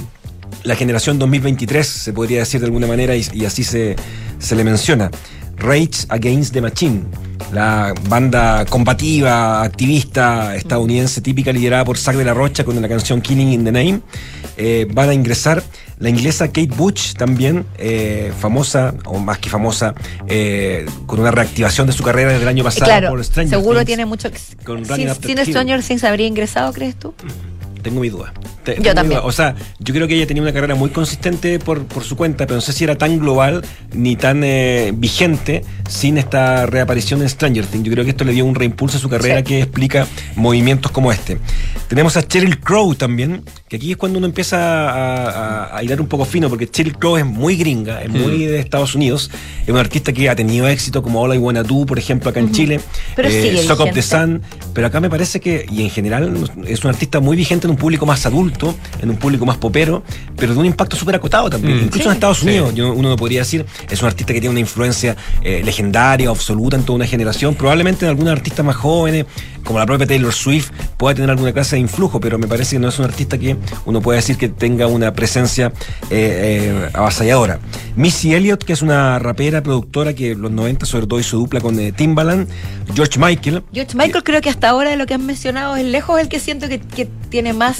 [0.63, 3.95] La generación 2023, se podría decir de alguna manera, y, y así se,
[4.39, 5.11] se le menciona.
[5.57, 7.05] Rage Against the Machine,
[7.53, 13.21] la banda combativa, activista estadounidense típica liderada por Zack de la Rocha con la canción
[13.21, 14.01] Killing in the Name.
[14.57, 15.61] Eh, van a ingresar
[15.99, 19.95] la inglesa Kate Bush, también eh, famosa, o más que famosa,
[20.27, 23.79] eh, con una reactivación de su carrera desde el año pasado claro, por Stranger seguro
[23.79, 23.87] Things.
[23.87, 24.29] tiene mucho.
[24.65, 25.45] Con Sin Hill.
[25.45, 27.13] Stranger Things habría ingresado, crees tú?
[27.85, 28.33] Tengo mi duda.
[28.63, 29.19] Te- Yo mi también.
[29.19, 29.27] duda.
[29.27, 32.47] O sea, yo creo que ella tenía una carrera muy consistente por, por su cuenta,
[32.47, 33.63] pero no sé si era tan global
[33.93, 37.83] ni tan eh, vigente sin esta reaparición en Stranger Things.
[37.85, 39.43] Yo creo que esto le dio un reimpulso a su carrera Sí.
[39.43, 41.37] que explica movimientos como este.
[41.87, 44.57] Tenemos a Cheryl Crow también, que aquí es cuando uno empieza
[44.89, 45.29] a,
[45.67, 48.59] a- a hilar un poco fino, porque Cheryl Crow es muy gringa, es muy de
[48.59, 49.29] Estados Unidos,
[49.61, 52.39] es una artista que ha tenido éxito como All I Wanna Do, por ejemplo, acá
[52.39, 52.51] en.
[52.51, 52.79] Chile,
[53.15, 54.01] Pero sigue Sock of the.
[54.01, 54.41] Sun,
[54.73, 56.33] pero acá me parece que, y en general,
[56.65, 60.03] es un artista muy vigente en un público más adulto, en un público más popero,
[60.37, 61.77] pero de un impacto súper acotado también.
[61.77, 61.83] Mm.
[61.85, 62.07] Incluso Sí.
[62.09, 62.45] en Estados Sí.
[62.47, 66.75] Unidos, yo- uno podría decir, es un artista que tiene una influencia eh, legendaria, absoluta
[66.77, 67.55] en toda una generación.
[67.55, 69.25] Probablemente en algunos artistas más jóvenes,
[69.65, 72.79] como la propia Taylor Swift, pueda tener alguna clase de influjo, pero me parece que
[72.79, 75.73] no es un artista que uno puede decir que tenga una presencia
[76.09, 77.59] eh, eh, avasalladora.
[77.95, 81.59] Missy Elliott, que es una rapera, productora que en los 90 sobre todo hizo dupla
[81.59, 82.47] con eh, Timbaland,
[82.93, 86.19] George Michael, George Michael creo que hasta ahora de lo que han mencionado es lejos
[86.19, 87.77] el que siento que, que tiene más,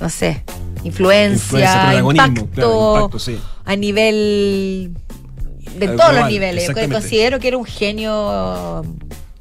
[0.00, 0.44] no sé,
[0.82, 3.38] influencia, Influencia, protagonismo, impacto, claro, impacto, sí.
[3.64, 4.94] a nivel
[5.78, 6.70] de todos los niveles.
[6.90, 8.84] Considero que era un genio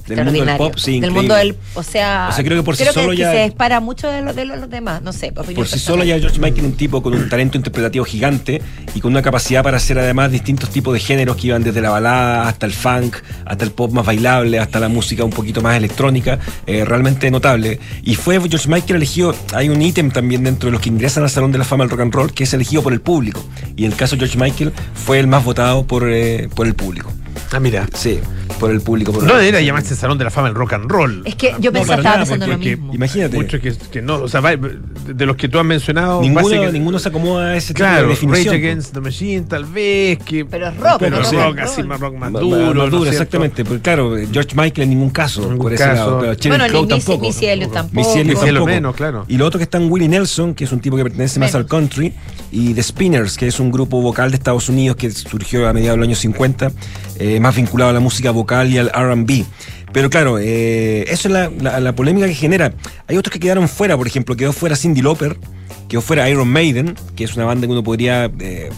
[0.07, 2.75] Del mundo del pop, sí, del mundo del, o sea, O sea, creo que por
[2.75, 5.29] sí solo que ya- se dispara mucho de, lo- de los demás, no sé.
[5.29, 8.61] opinión Por sí solo ya George Michael un tipo con un talento interpretativo gigante
[8.93, 11.89] y con una capacidad para hacer además distintos tipos de géneros que iban desde la
[11.89, 15.77] balada hasta el funk, hasta el pop más bailable, hasta la música un poquito más
[15.77, 16.37] electrónica,
[16.67, 17.79] eh, realmente notable.
[18.03, 21.29] Y fue George Michael elegido, hay un ítem también dentro de los que ingresan al
[21.29, 23.41] Salón de la Fama del Rock and Roll que es elegido por el público.
[23.77, 26.75] Y en el caso de George Michael fue el más votado por, eh, por el
[26.75, 27.11] público.
[27.51, 27.85] Ah, mira.
[27.93, 28.19] Sí,
[28.59, 29.11] por el público.
[29.11, 31.21] por No debería llamarse Salón de la Fama del Rock and Roll.
[31.25, 32.93] Es que yo No, pensaba, estaba nada, pensando lo mismo.
[32.93, 33.35] Imagínate.
[33.35, 36.73] Muchos que, que no, o sea, va- de los que tú has mencionado, Ninguno, básicamente-
[36.79, 38.45] ninguno se acomoda a ese tipo Claro, de definición.
[38.53, 40.45] Rage Against the Machine, tal vez, que.
[40.45, 42.57] Pero es rock, pero no rock, rock así más rock más Más- duro.
[42.65, 43.09] más ¿no es duro, cierto?
[43.11, 43.65] exactamente.
[43.65, 45.41] Porque claro, George Michael en ningún caso.
[45.41, 45.95] Ningún por ese caso.
[46.05, 46.19] lado.
[46.21, 47.25] Pero Cheryl Bueno, ni Crow tampoco.
[47.27, 47.95] Missy Elliott tampoco.
[47.99, 48.65] Missy Elliott Missy Elliott tampoco.
[48.73, 49.25] menos, claro.
[49.27, 51.53] Y lo otro que está en Willie Nelson, que es un tipo que pertenece más
[51.55, 52.13] al country,
[52.51, 55.95] y The Spinners, que es un grupo vocal de Estados Unidos que surgió a mediados
[55.95, 56.71] de los años 50,
[57.19, 59.45] eh, más vinculado a la música vocal y al RB.
[59.91, 62.73] Pero claro, eh, eso es la, la- la polémica que genera.
[63.07, 65.37] Hay otros que quedaron fuera, por ejemplo, quedó fuera Cindy Lauper,
[65.87, 68.69] quedó fuera Iron Maiden, que es una banda que uno podría eh,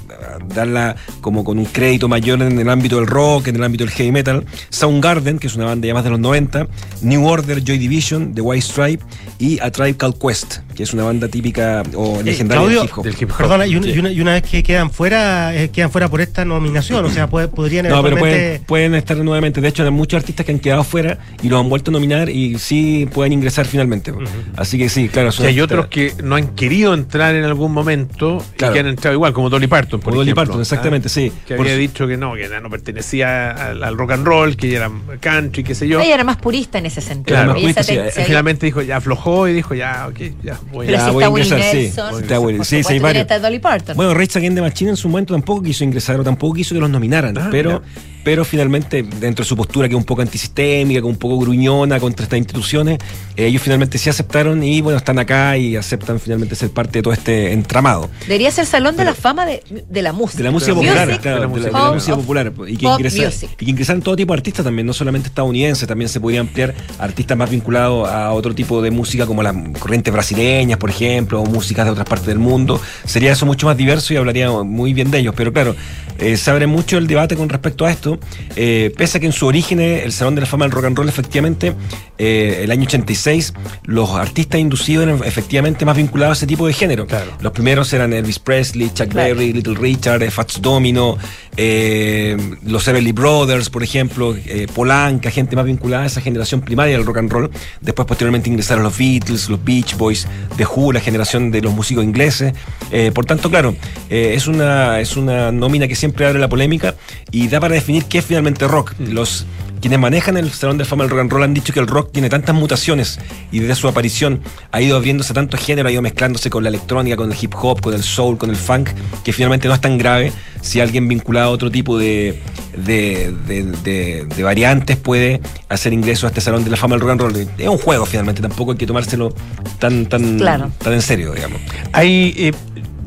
[0.53, 3.93] darla como con un crédito mayor en el ámbito del rock, en el ámbito del
[3.93, 4.45] heavy metal.
[4.69, 6.67] Soundgarden, que es una banda ya más de los 90.
[7.01, 9.03] New Order, Joy Division, The White Stripe
[9.39, 12.97] y A Tribe Called Quest, que es una banda típica o legendaria Claudio, del hip
[12.97, 13.03] hop.
[13.05, 13.37] del hip hop.
[13.37, 13.91] Perdona, y, un- Sí.
[13.91, 17.09] y una, y una vez que quedan fuera, eh, quedan fuera por esta nominación, o
[17.09, 19.61] sea, puede- podrían No, pero pueden, pueden estar nuevamente.
[19.61, 22.29] De hecho, hay muchos artistas que han quedado fuera y los han vuelto a nominar
[22.29, 24.13] y sí pueden ingresar finalmente.
[24.55, 25.31] Así que sí, claro.
[25.31, 28.71] son Y hay otros que no han querido entrar en algún momento Claro.
[28.71, 30.33] y que han entrado igual, como Dolly Parton, por Como Dolly.
[30.33, 31.11] Parton, exactamente, ¿ah?
[31.11, 31.31] sí.
[31.47, 34.55] Que Por había su- dicho que no, que no pertenecía al, al rock and roll,
[34.55, 35.99] que ella era country, qué sé yo.
[35.99, 37.35] Ella era más purista en ese sentido.
[37.35, 41.05] Claro, sí, eh, finalmente dijo, ya aflojó y dijo, ya, ok, ya voy Pero a...
[41.05, 41.77] si voy está a Willie ingresar, sí.
[41.77, 43.21] Nelson, Está Willie- sí, sí, hay supuesto, varios.
[43.21, 43.95] está Dolly Parton.
[43.97, 46.81] Bueno, Rage Against the Machine en su momento tampoco quiso ingresar o tampoco quiso que
[46.81, 47.81] los nominaran, Ah, pero,
[48.23, 51.39] pero finalmente, dentro de su postura que es un poco antisistémica, que es un poco
[51.39, 52.97] gruñona contra estas instituciones,
[53.35, 57.03] eh, ellos finalmente sí aceptaron y bueno, están acá y aceptan finalmente ser parte de
[57.03, 58.09] todo este entramado.
[58.21, 60.37] Debería ser Salón de la Fama de, de la música.
[60.37, 62.53] De la música Music, popular, claro, de la, de la Pop, música popular.
[62.67, 63.49] Y que, music.
[63.59, 66.73] y que ingresaran todo tipo de artistas también, no solamente estadounidenses, también se podría ampliar
[66.99, 71.45] artistas más vinculados a otro tipo de música como las corrientes brasileñas, por ejemplo, o
[71.45, 72.79] músicas de otras partes del mundo.
[73.05, 75.33] Sería eso mucho más diverso y hablaría muy bien de ellos.
[75.35, 75.75] Pero claro,
[76.17, 78.19] eh, se abre mucho el debate con respecto a esto,
[78.55, 80.97] eh, pese a que en su origen el Salón de la Fama del Rock and
[80.97, 81.73] Roll, efectivamente,
[82.17, 83.53] eh, el año 86,
[83.83, 87.05] los artistas inducidos eran efectivamente más vinculados a ese tipo de género.
[87.41, 89.35] Los primeros eran Elvis Presley, Chuck Claro.
[89.35, 91.17] Berry, Little Richard, eh, Fats Domino,
[91.57, 96.97] eh, los Everly Brothers, por ejemplo, eh, Polanca, gente más vinculada a esa generación primaria
[96.97, 97.51] del rock and roll.
[97.81, 100.27] Después, posteriormente, ingresaron los Beatles, los Beach Boys,
[100.57, 102.53] The Who, la generación de los músicos ingleses.
[102.91, 103.75] Eh, por tanto, claro,
[104.09, 106.95] eh, es, una, es una nómina que siempre abre la polémica
[107.31, 108.93] y da para definir qué es finalmente rock.
[108.99, 109.45] Los
[109.85, 112.11] quienes manejan el Salón de Fama del Rock and Roll han dicho que el rock
[112.11, 113.19] tiene tantas mutaciones
[113.51, 116.69] y desde su aparición ha ido abriéndose a tantos géneros, ha ido mezclándose con la
[116.69, 118.89] electrónica, con el hip hop, con el soul, con el funk,
[119.23, 122.41] que finalmente no es tan grave si alguien vinculado a otro tipo de,
[122.75, 127.01] de, de- de- de variantes puede hacer ingreso a este Salón de la Fama del
[127.01, 127.47] Rock and Roll.
[127.55, 129.35] Es un juego finalmente, tampoco hay que tomárselo
[129.77, 130.71] tan, tan, Claro.
[130.79, 131.61] tan en serio, digamos.
[131.93, 132.51] Hay, eh,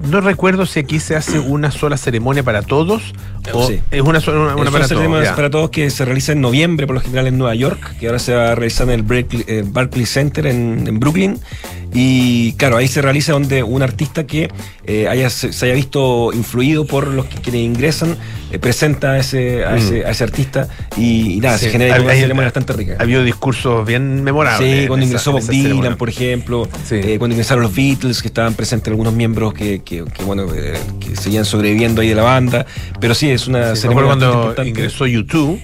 [0.02, 3.14] no recuerdo si aquí se hace una sola ceremonia para todos
[3.52, 3.80] o Sí.
[3.90, 5.28] es una sola una, para todos.
[5.34, 8.18] para todos que se realiza en noviembre, por lo general en Nueva York, que ahora
[8.18, 11.40] se va a realizar en el Berkeley, eh, Barclays Center en, en Brooklyn.
[11.94, 14.50] Y claro, ahí se realiza donde un artista que
[14.84, 18.16] eh, haya, se, haya visto influido por los que quienes ingresan
[18.52, 19.76] eh, presenta a ese, a, Mm.
[19.78, 22.72] ese, a ese artista y, y nada, Sí, se genera hay- una hay- ceremonia bastante
[22.74, 22.96] rica.
[22.98, 24.82] Ha habido discursos bien memorables.
[24.82, 25.96] Sí, cuando ingresó Bob Dylan, ceremonia.
[25.96, 26.96] por ejemplo, Sí.
[26.96, 31.16] eh, cuando ingresaron los Beatles, que estaban presentes algunos miembros que, que- que, bueno, que
[31.16, 32.66] seguían sobreviviendo ahí de la banda.
[33.00, 34.68] Pero sí, es una Sí, ceremonia cuando importante.
[34.70, 35.58] ingresó YouTube,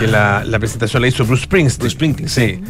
[0.00, 1.78] que la, la presentación la hizo Bruce Springsteen.
[1.78, 2.60] Bruce Springsteen, sí.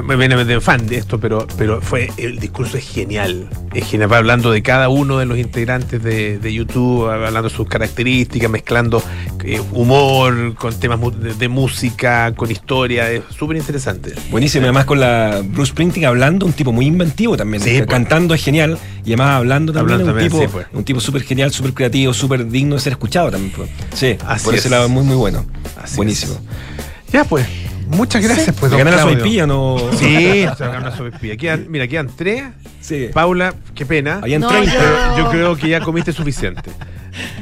[0.00, 3.48] Me viene de fan de esto, pero, pero fue el discurso es genial.
[3.74, 7.54] Es genial, va hablando de cada uno de los integrantes de, de YouTube, hablando de
[7.54, 9.02] sus características, mezclando
[9.44, 13.10] eh, humor con temas de, de música, con historia.
[13.10, 14.14] Es súper interesante.
[14.30, 17.62] Buenísimo, además con la Bruce Springsteen hablando, un tipo muy inventivo también.
[17.62, 17.86] Sí, pues.
[17.86, 20.66] Cantando es genial y además hablando también Hablando un también, tipo, sí, pues.
[20.72, 23.52] un tipo súper genial, súper creativo, súper digno de ser escuchado también.
[23.54, 23.68] pues.
[23.94, 24.70] Sí, Así por ese es.
[24.70, 25.44] lado muy muy bueno.
[25.76, 26.34] Así Buenísimo.
[27.12, 27.46] Ya pues,
[27.92, 28.54] muchas gracias.
[28.58, 29.18] Pues, ¿Te don ganan la Claudio.
[29.18, 29.78] sopaipilla o no?
[29.98, 31.36] Sí, se gana la sopaipilla.
[31.36, 32.44] Quedan- mira, quedan tres.
[32.80, 33.08] Sí.
[33.12, 34.18] Paula, qué pena.
[34.22, 34.72] Habían No, 30.
[34.72, 36.70] yo- Pero yo creo que ya comiste suficiente.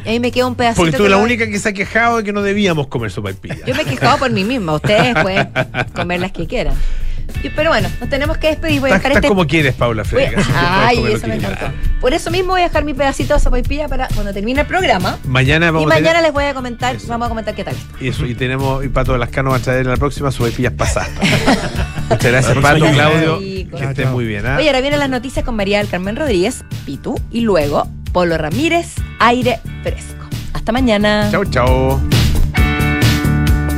[0.05, 0.83] Y ahí me queda un pedacito.
[0.83, 3.11] Porque tú que la lo- única que se ha quejado de que no debíamos comer
[3.11, 3.65] sopaipilla.
[3.67, 4.75] Yo me he quejado por mí misma.
[4.75, 5.49] Ustedes pueden
[5.95, 6.75] comer las que quieran.
[7.43, 8.81] Y- Pero bueno, nos tenemos que despedir.
[8.81, 9.29] Voy a dejar este.
[9.29, 10.41] como quieres, Paula voy a- Frega.
[10.41, 11.67] así que puedes Ay, eso me encantó.
[12.01, 15.19] Por eso mismo voy a dejar mi pedacito de sopaipilla para cuando termine el programa.
[15.25, 17.75] Mañana Y vamos a mañana tener- les voy a comentar, vamos a comentar qué tal.
[18.01, 21.11] y eso, y tenemos, y Pato Lascano va a traer en la próxima sopaipillas pasadas.
[22.11, 23.39] Muchas gracias, Pato, Claudio.
[23.39, 23.77] Rico.
[23.77, 24.47] Que estén muy bien.
[24.47, 24.57] ¿ah?
[24.59, 28.95] Oye, ahora vienen las noticias con María del Carmen Rodríguez, Pitu, y luego Polo Ramírez,
[29.21, 30.25] aire fresco.
[30.53, 31.29] Hasta mañana.
[31.31, 32.20] Chao, chao.